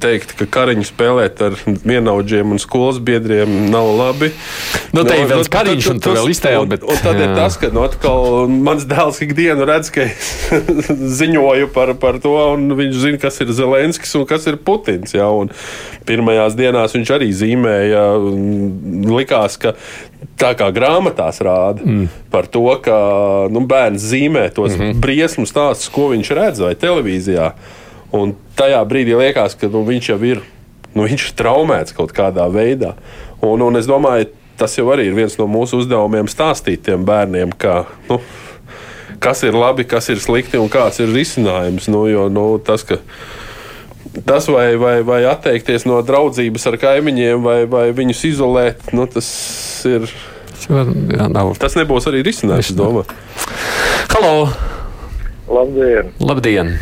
teikt, 0.00 0.34
ka 0.38 0.46
kariņu 0.50 0.84
spēlēt 0.86 1.40
ar 1.44 1.56
vienaudžiem 1.66 2.54
un 2.54 2.60
skolas 2.62 3.00
biedriem 3.02 3.68
nav 3.72 3.88
labi. 3.98 4.30
Nu, 4.94 5.02
te 5.06 5.16
ir 5.18 5.26
nu, 5.26 5.30
vēl 5.32 5.44
kariņš, 5.50 5.88
un 5.92 6.00
tu 6.04 6.14
vēl 6.14 6.30
iztēli. 6.34 6.70
Bet... 6.70 6.86
Un, 6.86 6.94
un 6.94 7.02
tad 7.02 7.18
jā. 7.18 7.26
ir 7.26 7.34
tas, 7.38 7.58
ka 7.60 7.70
nu, 7.74 7.82
atkal 7.86 8.46
mans 8.52 8.86
dēls 8.90 9.20
ikdienu 9.26 9.66
redz, 9.68 9.90
ka 9.94 10.06
ziņoju 11.20 11.70
par, 11.74 11.94
par 12.00 12.20
to, 12.22 12.34
un 12.54 12.76
viņš 12.78 12.98
zina, 13.06 13.22
kas 13.26 13.40
ir 13.44 13.52
Zelenskis 13.56 14.14
un 14.18 14.26
kas 14.30 14.48
ir 14.50 14.60
Putins. 14.62 15.16
Jā, 15.16 15.28
pirmajās 16.08 16.58
dienās 16.58 16.96
viņš 16.96 17.14
arī 17.16 17.30
zīmēja, 17.34 18.04
likās, 19.10 19.58
ka 19.60 19.74
tā 20.40 20.52
kā 20.58 20.70
grāmatās 20.74 21.40
rāda 21.44 21.84
mm. 21.84 22.10
par 22.32 22.48
to, 22.50 22.66
ka 22.84 22.98
nu, 23.52 23.64
bērns 23.68 24.04
zīmē 24.12 24.48
tos 24.54 24.74
mm 24.74 24.80
-hmm. 24.80 25.00
briesmu 25.00 25.46
stāstus, 25.48 25.90
ko 25.92 26.10
viņš 26.14 26.30
redz 26.38 26.62
vai 26.64 26.74
televīzijā. 26.74 27.52
Un 28.14 28.36
tajā 28.58 28.78
brīdī 28.86 29.16
liekas, 29.18 29.56
ka 29.58 29.68
nu, 29.72 29.82
viņš 29.86 30.08
jau 30.12 30.18
ir, 30.22 30.40
nu, 30.94 31.06
viņš 31.06 31.28
ir 31.28 31.36
traumēts 31.38 31.96
kaut 31.96 32.14
kādā 32.14 32.46
veidā. 32.52 32.94
Un, 33.42 33.62
un 33.64 33.80
es 33.80 33.88
domāju, 33.90 34.30
tas 34.60 34.76
jau 34.78 34.86
arī 34.94 35.08
ir 35.08 35.16
viens 35.16 35.34
no 35.40 35.48
mūsu 35.50 35.80
uzdevumiem 35.82 36.30
stāstīt 36.30 36.84
tiem 36.86 37.02
bērniem, 37.06 37.52
ka, 37.58 37.84
nu, 38.08 38.20
kas 39.22 39.42
ir 39.46 39.58
labi, 39.58 39.86
kas 39.88 40.12
ir 40.14 40.22
slikti 40.22 40.60
un 40.60 40.70
kāds 40.70 41.02
ir 41.02 41.10
risinājums. 41.14 41.90
Nu, 41.90 42.04
jo, 42.10 42.28
nu, 42.30 42.46
tas, 42.62 42.86
ka, 42.86 43.00
tas 44.28 44.46
vai, 44.52 44.68
vai, 44.80 44.96
vai 45.06 45.24
atteikties 45.30 45.88
no 45.90 45.98
draudzības 46.06 46.70
ar 46.70 46.78
kaimiņiem, 46.86 47.42
vai, 47.42 47.58
vai 47.70 47.88
viņus 47.96 48.24
izolēt, 48.30 48.88
nu, 48.94 49.08
tas 49.10 49.28
ir. 49.90 50.06
Jā, 50.64 51.26
nav. 51.28 51.56
Tas 51.60 51.74
nebūs 51.76 52.06
arī 52.08 52.22
risinājums, 52.24 52.70
es 52.70 52.78
domāju. 52.78 53.10
Halo! 54.14 54.34
Labdien! 55.50 56.14
Labdien. 56.22 56.76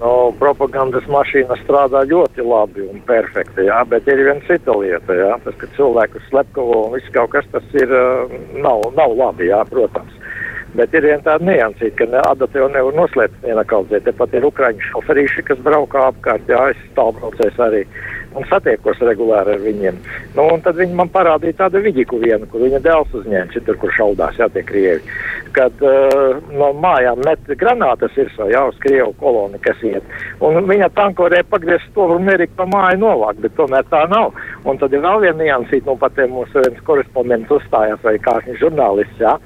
Nu, 0.00 0.32
propagandas 0.40 1.04
mašīna 1.06 1.54
strādā 1.60 2.02
ļoti 2.10 2.42
labi 2.42 2.82
un 2.88 2.98
perfekti, 3.06 3.68
jā, 3.68 3.78
bet 3.86 4.08
ir 4.10 4.24
viena 4.26 4.42
cita 4.48 4.74
lieta. 4.74 5.14
Jā, 5.14 5.36
tas, 5.44 5.54
ka 5.60 5.70
cilvēku 5.76 6.22
slepkavo 6.26 6.80
un 6.88 6.96
viss 6.96 7.14
kaut 7.14 7.30
kas 7.36 7.46
tas 7.52 7.76
ir, 7.78 7.94
nav, 8.58 8.82
nav 8.98 9.14
labi, 9.14 9.52
jā, 9.52 9.62
protams. 9.70 10.18
Bet 10.74 10.90
ir 10.98 11.06
viena 11.06 11.22
tāda 11.22 11.46
niansīta, 11.46 11.94
ka 12.00 12.06
ne, 12.10 12.18
adata 12.26 12.58
jau 12.58 12.66
nevar 12.74 12.96
noslēpt 12.98 13.46
viena 13.46 13.62
kaudzē. 13.70 14.00
Tepat 14.02 14.34
ir 14.34 14.48
ukraiņu 14.48 14.88
šoferīši, 14.88 15.44
kas 15.46 15.62
braukā 15.62 16.08
apkārt, 16.10 16.50
jā, 16.50 16.64
es 16.72 16.80
stāvbraucējs 16.90 17.60
arī 17.62 17.84
un 18.34 18.46
satiekos 18.50 18.98
regulāri 19.06 19.54
ar 19.54 19.62
viņiem. 19.62 20.00
Nu, 20.34 20.48
un 20.56 20.64
tad 20.64 20.78
viņi 20.80 20.98
man 20.98 21.12
parādīja 21.14 21.60
tādu 21.62 21.84
vidiku 21.84 22.18
vienu, 22.18 22.48
kur 22.50 22.64
viņa 22.66 22.82
dēls 22.82 23.14
uzņēma, 23.20 23.62
tur, 23.66 23.78
kur 23.78 23.94
šaudās, 23.94 24.40
jā, 24.42 24.50
tie 24.50 24.64
krievi. 24.66 25.14
Kad 25.54 25.82
uh, 25.86 26.40
no 26.58 26.72
mājām 26.82 27.20
met 27.26 27.42
granātas 27.60 28.16
ir 28.18 28.30
jau 28.50 28.64
uz 28.70 28.78
krievu 28.82 29.12
koloni, 29.20 29.60
kas 29.62 29.82
iet. 29.86 30.14
Un 30.42 30.58
viņa 30.66 30.90
tankorē 30.96 31.44
pagriezt 31.50 31.92
to 31.94 32.08
un 32.16 32.26
mērīt 32.26 32.54
pa 32.58 32.66
māju 32.70 33.02
novākt, 33.04 33.42
bet 33.44 33.56
tomēr 33.58 33.86
tā 33.92 34.04
nav. 34.10 34.34
Un 34.66 34.80
tad 34.82 34.94
ir 34.94 35.04
vēl 35.04 35.22
viena 35.26 35.42
niansīta, 35.42 35.86
nu 35.86 35.98
pat 36.00 36.18
mūsu 36.30 36.64
viens 36.64 36.86
korespondents 36.86 37.52
uzstājās 37.54 38.02
vai 38.02 38.16
kā 38.22 38.38
viņš 38.46 38.62
žurnālists, 38.64 39.20
jā, 39.22 39.36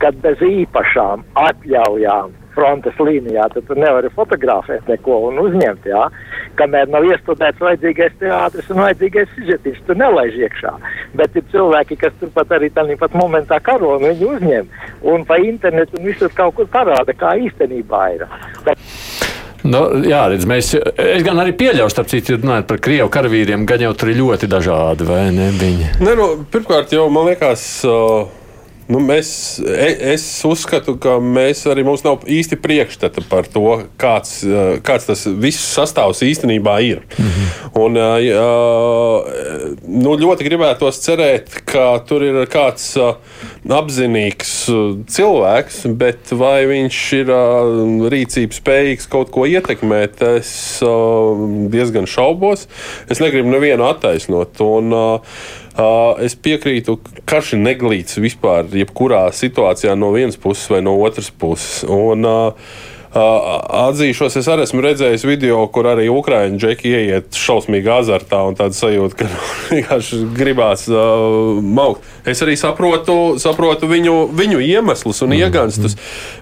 kad 0.00 0.16
bez 0.24 0.40
īpašām 0.46 1.26
atļaujām 1.48 2.41
frontes 2.54 2.98
līnijā, 3.00 3.46
tad 3.54 3.66
tu 3.68 3.76
nevari 3.78 4.10
fotografēt 4.16 4.88
neko 4.90 5.18
un 5.28 5.40
uzņemt, 5.42 5.88
jā. 5.88 6.04
Kamēr 6.58 6.90
nav 6.92 7.06
iestudēts 7.08 7.62
vajadzīgais 7.62 8.18
teātris 8.20 8.70
un 8.72 8.82
vajadzīgais 8.82 9.32
sižetiņš, 9.36 9.82
tu 9.88 9.96
nelaiž 9.98 10.38
iekšā. 10.46 10.74
Bet 11.18 11.38
ir 11.38 11.46
cilvēki, 11.52 11.98
kas 12.02 12.16
turpat 12.20 12.54
arī 12.58 12.72
tādā 12.74 12.98
pat 13.00 13.16
momentā 13.18 13.60
karo 13.64 13.96
un 13.96 14.06
viņi 14.10 14.28
uzņem. 14.34 14.70
Un 15.14 15.26
pa 15.28 15.40
internetu 15.42 15.98
un 15.98 16.10
visur 16.10 16.32
kaut 16.36 16.56
kur 16.58 16.68
parāda, 16.72 17.16
kā 17.16 17.36
īstenībā 17.48 18.02
ir. 18.16 18.26
Bet... 18.66 18.90
Nu, 19.62 19.84
jā, 20.02 20.24
redz, 20.26 20.42
mēs, 20.50 20.72
es 20.74 21.22
gan 21.22 21.38
arī 21.38 21.52
pieļauju, 21.54 21.92
starp 21.94 22.10
citu, 22.10 22.34
runājot 22.40 22.66
par 22.66 22.80
krievu 22.82 23.06
karavīriem, 23.14 23.62
gan 23.70 23.84
jau 23.84 23.92
tur 23.94 24.10
ir 24.10 24.18
ļoti 24.18 24.50
dažādi, 24.50 25.06
vai 25.06 25.28
ne? 25.34 25.52
Viņi. 25.54 25.90
Ne, 26.02 26.16
nu, 26.18 26.28
pirmkārt, 26.50 26.94
jau 26.96 27.06
man 27.14 27.30
liekas. 27.30 27.66
Uh 27.86 28.41
Nu, 28.90 28.98
mēs, 28.98 29.60
e- 29.62 30.12
es 30.12 30.24
uzskatu, 30.46 30.96
ka 31.00 31.16
mēs 31.22 31.62
arī 31.70 31.84
mums 31.86 32.02
nav 32.04 32.24
īsti 32.26 32.58
priekšstata 32.62 33.22
par 33.30 33.46
to, 33.46 33.84
kāds, 34.00 34.40
eh, 34.42 34.80
kāds 34.82 35.06
tas 35.06 35.26
viss 35.26 35.76
sastāvs 35.76 36.22
īstenībā 36.26 36.80
ir. 36.82 37.02
Mm 37.18 37.24
-hmm. 37.24 37.48
Un, 37.82 37.96
uh, 37.96 38.18
nu, 39.88 40.16
ļoti 40.18 40.44
gribētos 40.44 41.00
cerēt, 41.00 41.62
ka 41.64 41.98
tur 42.06 42.22
ir 42.22 42.46
kāds 42.46 42.96
apzinīgs 43.68 44.52
cilvēks, 45.06 45.86
bet 45.96 46.32
vai 46.36 46.66
viņš 46.66 46.98
ir 47.20 47.26
rīcības 48.12 48.60
spējīgs 48.60 49.08
kaut 49.08 49.30
ko 49.30 49.46
ietekmēt, 49.46 50.22
es 50.36 50.82
diezgan 51.72 52.06
šaubos. 52.06 52.66
Es 53.10 53.20
negribu 53.20 53.48
nevienu 53.48 53.84
attaisnot. 53.88 54.60
Un, 54.60 54.92
es 56.20 56.34
piekrītu, 56.36 56.98
ka 57.00 57.22
karš 57.34 57.54
ir 57.56 57.62
neglīts 57.64 58.18
vispār, 58.20 58.68
jebkurā 58.76 59.26
situācijā 59.32 59.94
no 59.96 60.12
vienas 60.12 60.36
puses 60.40 60.68
vai 60.70 60.82
no 60.84 60.96
otras 61.00 61.30
puses. 61.30 61.82
Un, 61.88 62.26
atzīšos, 63.12 64.36
es 64.40 64.48
arī 64.48 64.66
esmu 64.66 64.84
redzējis 64.84 65.24
video, 65.28 65.60
kur 65.72 65.88
arī 65.90 66.08
Ukrāņu 66.12 66.60
džeki 66.60 66.92
ieiet 66.92 67.36
šausmīgā 67.36 68.00
azartā 68.02 68.42
un 68.48 68.56
tāda 68.56 68.76
sajūta, 68.76 69.22
ka 69.22 69.30
vienkārši 69.74 70.22
gribās 70.36 70.88
uh, 70.92 71.60
maukt. 71.60 72.04
Es 72.28 72.42
arī 72.44 72.54
saprotu, 72.58 73.36
saprotu 73.42 73.88
viņu, 73.90 74.16
viņu 74.38 74.60
iemeslus 74.62 75.22
un 75.24 75.32
mm. 75.32 75.40
ieganstus, 75.42 75.96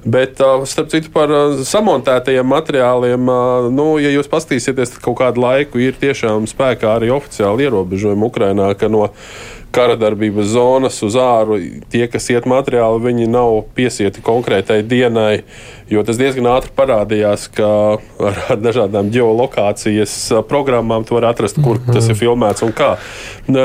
bet, 0.05 0.41
uh, 0.45 0.67
starp 0.69 0.91
citu, 0.93 1.13
par 1.15 1.33
samontētajiem 1.65 2.51
materiāliem, 2.51 3.31
nu, 3.73 3.87
ja 4.03 4.13
jūs 4.13 4.29
paskatīsieties, 4.33 4.97
tad 4.97 5.05
kaut 5.05 5.21
kādu 5.23 5.45
laiku 5.45 5.81
ir 5.81 5.97
tiešām 6.01 6.49
spēkā 6.51 6.99
arī 6.99 7.13
oficiāli 7.15 7.69
ierobežojumi 7.69 8.29
Ukrainā, 8.29 8.75
ka 8.77 8.93
no 8.93 9.09
kara 9.71 9.97
darbības 9.97 10.47
zonas 10.47 10.99
uz 11.03 11.17
āru. 11.19 11.59
Tie, 11.91 12.03
kas 12.11 12.27
iet 12.33 12.47
materiāli, 12.51 13.03
viņi 13.05 13.29
nav 13.31 13.61
piesieti 13.77 14.23
konkrētai 14.25 14.81
dienai, 14.87 15.43
jo 15.91 16.03
tas 16.07 16.19
diezgan 16.19 16.49
ātri 16.51 16.73
parādījās, 16.77 17.47
ka 17.55 17.71
ar, 18.31 18.41
dažādām 18.67 19.13
geolokācijas 19.15 20.17
programmām 20.51 21.07
tu 21.07 21.17
vari 21.17 21.31
atrast, 21.31 21.61
kur 21.63 21.79
mm 21.79 21.85
-hmm. 21.87 21.95
tas 21.95 22.09
ir 22.09 22.19
filmēts 22.19 22.67
un 22.67 22.73
kā. 22.75 22.97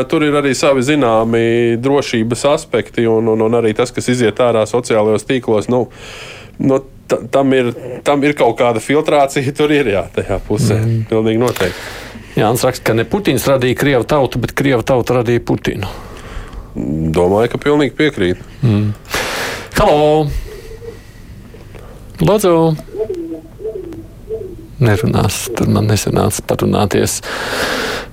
Tur 0.10 0.24
ir 0.24 0.34
arī 0.34 0.54
savi 0.54 0.82
zināmi 0.82 1.78
drošības 2.06 2.46
aspekti, 2.46 3.08
un, 3.08 3.28
un, 3.28 3.42
un 3.42 3.58
arī 3.58 3.74
tas, 3.76 3.92
kas 3.92 4.10
iziet 4.10 4.40
ārā 4.40 4.66
sociālajos 4.66 5.26
tīklos. 5.26 5.70
Nu, 5.70 5.88
nu, 6.60 6.80
tam 7.32 7.54
ir, 7.54 7.74
tam 8.04 8.24
ir 8.24 8.36
kaut 8.38 8.58
kāda 8.60 8.80
filtrācija, 8.80 9.54
tur 9.56 9.72
ir 9.72 9.90
jā, 9.90 10.06
tajā 10.14 10.40
pusē. 10.48 10.80
Mm. 10.82 11.06
Pilnīgi 11.10 11.42
noteikti. 11.42 11.80
Jānis 12.36 12.66
raksta, 12.68 12.90
ka 12.90 12.94
ne 12.94 13.06
Putins 13.08 13.48
radīja 13.48 13.78
Krievu 13.80 14.04
tautu, 14.04 14.40
bet 14.44 14.54
Krievu 14.54 14.84
tauta 14.84 15.22
radīja 15.22 15.44
Putinu. 15.46 15.88
Domāju, 16.76 17.54
ka 17.54 17.62
pilnīgi 17.64 17.96
piekrīt. 17.96 18.42
Mm. 18.62 18.92
Halo! 19.80 20.28
Lūdzu! 22.20 23.15
Nerunās, 24.84 25.46
tur 25.56 25.70
man 25.72 25.88
nesanāca 25.88 26.44
parunāties. 26.50 27.22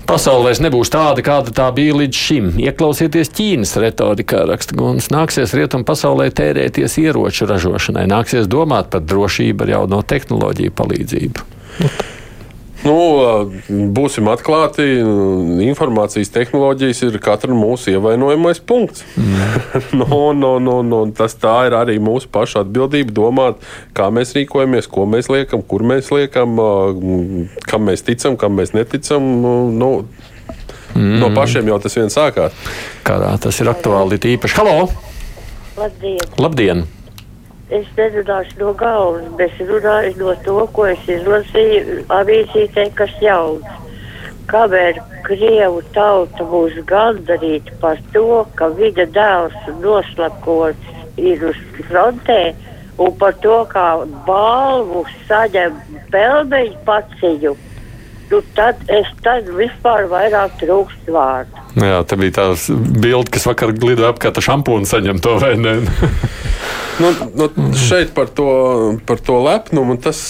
Pasaule 0.06 0.48
vairs 0.48 0.60
nebūs 0.62 0.90
tāda, 0.92 1.22
kāda 1.24 1.54
tā 1.54 1.68
bija 1.74 1.94
līdz 1.96 2.18
šim. 2.18 2.48
Ieklausieties 2.62 3.30
Ķīnas 3.34 3.74
retorikā, 3.82 4.44
raksta 4.50 4.76
Guns. 4.78 5.10
Nāksies 5.14 5.54
rietumu 5.58 5.86
pasaulē 5.88 6.28
tērēties 6.34 6.98
ieroču 7.02 7.46
ražošanai, 7.50 8.08
nāksies 8.10 8.50
domāt 8.50 8.90
par 8.94 9.04
drošību 9.06 9.66
ar 9.66 9.74
jauno 9.76 10.02
tehnoloģiju 10.14 10.74
palīdzību. 10.78 11.46
Nu, 11.82 11.92
būsim 12.82 14.28
atklāti. 14.32 14.84
Informācijas 15.66 16.32
tehnoloģijas 16.34 17.02
ir 17.06 17.18
katra 17.22 17.54
mūsu 17.54 17.92
ievainojamais 17.94 18.60
punkts. 18.66 19.04
Mm. 19.16 19.98
no, 20.00 20.32
no, 20.32 20.56
no, 20.58 20.80
no, 20.82 21.02
tas 21.16 21.36
tā 21.38 21.68
ir 21.68 21.76
arī 21.78 21.98
mūsu 22.02 22.30
paša 22.32 22.64
atbildība 22.66 23.14
domāt, 23.14 23.62
kā 23.96 24.08
mēs 24.14 24.34
rīkojamies, 24.36 24.90
ko 24.90 25.06
mēs 25.06 25.30
liekam, 25.32 25.62
kur 25.62 25.86
mēs 25.86 26.10
liekam, 26.14 26.58
kam 27.68 27.86
mēs 27.88 28.06
ticam, 28.06 28.38
kam 28.40 28.58
mēs 28.58 28.74
neticam. 28.74 29.28
Nu, 29.78 29.92
mm. 30.94 31.20
No 31.22 31.30
pašiem 31.36 31.70
jau 31.70 31.78
tas 31.82 31.98
viens 32.00 32.18
sākās. 32.18 32.56
Kādā 33.06 33.36
tas 33.42 33.62
ir 33.62 33.70
aktuāli 33.72 34.20
īpaši? 34.34 34.58
Halo! 34.58 34.90
Labdien! 35.78 36.26
Labdien 36.38 36.84
es 37.78 37.86
nerunāšu 37.96 38.58
no 38.60 38.72
galvas, 38.78 39.28
bet 39.38 39.54
es 39.60 39.68
runāšu 39.68 40.18
no 40.20 40.34
to, 40.46 40.58
ko 40.76 40.88
es 40.90 41.06
izlasīju 41.16 42.02
avīzītē, 42.18 42.88
kas 42.98 43.14
jauns. 43.24 43.78
Kamēr 44.50 44.98
Krievu 45.26 45.80
tauta 45.94 46.44
būs 46.50 46.76
gandarīta 46.90 47.76
par 47.80 48.00
to, 48.12 48.42
ka 48.58 48.68
viņa 48.76 49.06
dēls 49.14 49.70
noslakots 49.80 51.20
ir 51.20 51.44
uz 51.52 51.60
frontē, 51.78 52.40
un 53.00 53.14
par 53.20 53.36
to, 53.44 53.60
kā 53.72 53.86
balvu 54.26 55.04
saņem 55.28 55.78
pelmeņu 56.12 56.82
paciņu, 56.88 57.54
nu 58.32 58.40
tad 58.56 58.80
es 58.88 59.08
tad 59.24 59.48
vispār 59.52 60.08
vairāk 60.10 60.56
trūkst 60.62 61.10
vārdu. 61.12 61.62
Jā, 61.76 62.02
tā 62.04 62.18
bija 62.20 62.34
tā 62.36 62.46
bilde, 62.72 63.30
kas 63.32 63.46
vakar 63.48 63.72
glidoja 63.76 64.12
apkārt 64.12 64.40
ar 64.40 64.44
šampūnu 64.44 64.88
saņem 64.88 65.20
to 65.24 65.36
vai 65.40 65.52
ne? 65.60 65.74
nu, 67.02 67.12
nu, 67.38 67.48
šeit 67.78 68.12
par 68.16 68.28
to, 68.32 68.48
par 69.08 69.20
to 69.24 69.38
lepnumu, 69.44 69.96
tas 70.00 70.20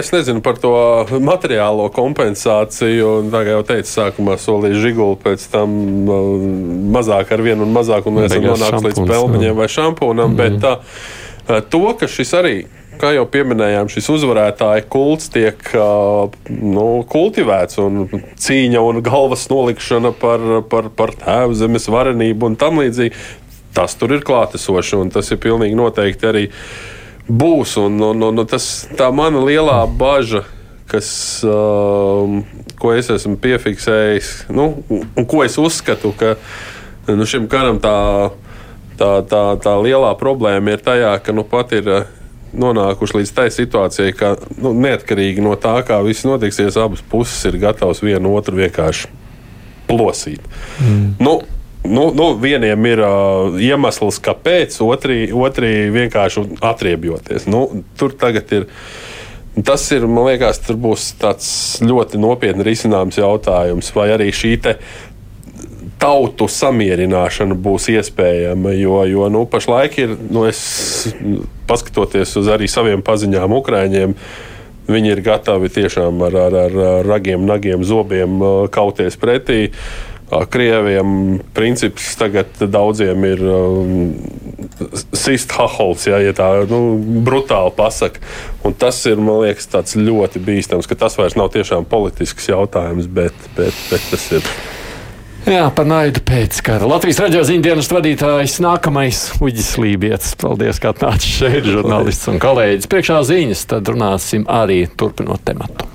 es 0.00 0.12
nezinu 0.14 0.42
par 0.44 0.60
to 0.60 0.72
materiālo 1.20 1.88
kompensāciju. 1.96 3.14
Tā 3.32 3.44
kā 3.46 3.56
jau 3.56 3.62
teicu, 3.72 3.92
sākumā 3.92 4.36
solīja 4.40 4.82
žiguli, 4.84 5.20
pēc 5.24 5.46
tam 5.52 5.78
mazāk 6.96 7.32
ar 7.36 7.44
vienu 7.46 7.68
un 7.68 7.72
mazāk, 7.76 8.08
un 8.08 8.20
mēs 8.20 8.30
esam 8.32 8.50
nonākuši 8.50 8.90
līdz 8.90 9.08
pelmeņiem 9.14 9.56
vai 9.60 9.70
šampūnam. 9.72 10.34
Mm. 10.34 10.40
Bet 10.40 10.60
tā, 10.64 11.62
to, 11.72 11.86
ka 12.00 12.10
šis 12.10 12.36
arī 12.40 12.56
kā 13.00 13.14
jau 13.16 13.24
pieminējām, 13.30 13.88
šis 13.92 14.10
uzvarētāja 14.14 14.84
kults 14.92 15.30
tiek 15.32 15.58
nu, 16.50 16.86
kultivēts 17.10 17.80
un 17.82 18.06
cīņa 18.40 18.84
un 18.84 19.02
galvas 19.06 19.48
nolikšana 19.50 20.12
par, 20.20 20.46
par, 20.70 20.90
par 20.96 21.14
tēvu 21.18 21.58
zemes 21.58 21.88
varenību 21.90 22.52
un 22.52 22.60
tam 22.60 22.82
līdzīgi. 22.82 23.16
Tas 23.74 23.94
tur 23.98 24.12
ir 24.16 24.24
klātesoši 24.26 24.96
un 24.98 25.12
tas 25.14 25.30
ir 25.30 25.38
pilnīgi 25.42 25.78
noteikti 25.78 26.26
arī 26.30 26.46
būs. 27.30 27.76
Un, 27.80 28.00
un, 28.02 28.24
un, 28.28 28.42
un 28.42 28.48
tas, 28.50 28.70
tā 28.98 29.12
mana 29.14 29.42
lielā 29.46 29.84
bažas 29.98 30.48
kas, 30.90 31.10
um, 31.46 32.40
ko 32.80 32.94
es 32.96 33.10
esmu 33.14 33.36
piefiksējis, 33.38 34.30
nu, 34.54 34.72
un 34.90 35.26
ko 35.28 35.44
es 35.46 35.54
uzskatu, 35.60 36.10
ka 36.18 36.34
nu, 37.06 37.26
šim 37.28 37.46
karam 37.50 37.78
tā, 37.82 37.94
tā, 38.98 39.10
tā, 39.30 39.42
tā 39.62 39.74
lielā 39.84 40.10
problēma 40.18 40.74
ir 40.74 40.82
tajā, 40.82 41.12
ka 41.22 41.34
nu, 41.36 41.46
pat 41.46 41.76
ir 41.78 41.92
nonākuši 42.52 43.20
līdz 43.20 43.32
tai 43.36 43.46
situācijai, 43.54 44.14
ka 44.16 44.34
nu, 44.58 44.72
neatkarīgi 44.86 45.44
no 45.44 45.54
tā, 45.60 45.76
kā 45.86 46.00
viss 46.06 46.26
notiksies, 46.28 46.78
abas 46.80 47.02
puses 47.10 47.38
ir 47.50 47.60
gatavas 47.62 48.02
vienu 48.04 48.34
otru 48.36 48.60
vienkārši 48.60 49.10
plosīt. 49.90 50.44
Mm. 50.82 51.16
Nu, 51.22 51.40
Nu, 51.80 52.10
nu, 52.12 52.34
vieniem 52.36 52.86
ir 52.90 53.00
uh, 53.00 53.54
iemesls, 53.56 54.18
kāpēc, 54.20 54.74
otri, 54.84 55.30
otri 55.32 55.88
vienkārši 55.88 56.42
atriebjoties. 56.60 57.46
Nu, 57.48 57.62
tur 57.96 58.12
tagad 58.20 58.52
ir. 58.52 58.66
Tas 59.64 59.82
ir, 59.90 60.04
man 60.04 60.28
liekas, 60.28 60.60
tur 60.62 60.76
būs 60.78 61.08
tāds 61.18 61.48
ļoti 61.82 62.20
nopietni 62.20 62.64
risināms 62.68 63.16
jautājums, 63.18 63.88
vai 63.96 64.10
arī 64.12 64.28
šī 64.28 64.52
tautu 66.00 66.48
samierināšana 66.50 67.56
būs 67.60 67.90
iespējama. 67.92 68.74
Jo, 68.78 69.02
jo 69.08 69.28
nu, 69.32 69.44
pašlaik 69.50 69.98
ir, 70.00 70.14
nu, 70.32 70.46
es, 70.48 71.12
paskatoties 71.70 72.36
uz 72.40 72.50
arī 72.52 72.70
saviem 72.70 73.04
paziņām, 73.06 73.56
Ukrāņiem, 73.60 74.14
viņi 74.90 75.12
ir 75.12 75.24
gatavi 75.24 75.70
tiešām 75.72 76.22
ar, 76.26 76.38
ar, 76.48 76.60
ar 76.66 76.78
ragiem, 77.06 77.44
nagiem, 77.46 77.84
zobiem 77.86 78.40
kauties 78.72 79.20
pretī. 79.20 79.68
Krieviem 80.30 81.40
princips 81.56 82.12
tagad 82.14 82.60
daudziem 82.62 83.24
ir 83.26 83.40
um, 83.50 83.88
sist 85.10 85.50
hahols, 85.58 86.04
ja, 86.06 86.20
ja 86.22 86.30
tā 86.38 86.46
nu, 86.70 86.78
brutāli 87.26 87.74
pasaka. 87.74 88.22
Un 88.62 88.76
tas 88.78 89.02
ir, 89.10 89.18
man 89.18 89.42
liekas, 89.42 89.66
ļoti 89.98 90.42
bīstams, 90.46 90.86
ka 90.86 90.94
tas 91.02 91.18
vairs 91.18 91.34
nav 91.34 91.50
tiešām 91.56 91.88
politisks 91.90 92.46
jautājums, 92.52 93.10
bet, 93.10 93.34
bet, 93.58 93.74
bet 93.90 94.06
tas 94.12 94.30
ir. 94.38 94.54
Jā, 95.48 95.70
par 95.72 95.86
naidu 95.88 96.20
pēc 96.26 96.58
kara. 96.64 96.88
Latvijas 96.90 97.22
raidījuma 97.22 97.48
ziņdienas 97.48 97.88
vadītājs 97.94 98.58
nākamais 98.60 99.22
Uģis 99.40 99.70
Lībijams. 99.80 100.34
Paldies, 100.40 100.80
ka 100.82 100.92
atnācis 100.92 101.38
šeit, 101.40 101.64
žurnālists 101.64 102.28
un 102.32 102.42
kolēģis. 102.42 102.90
Priekšā 102.92 103.22
ziņas, 103.30 103.64
tad 103.72 103.88
runāsim 103.88 104.44
arī 104.52 104.82
turpinot 105.00 105.40
tematu. 105.48 105.88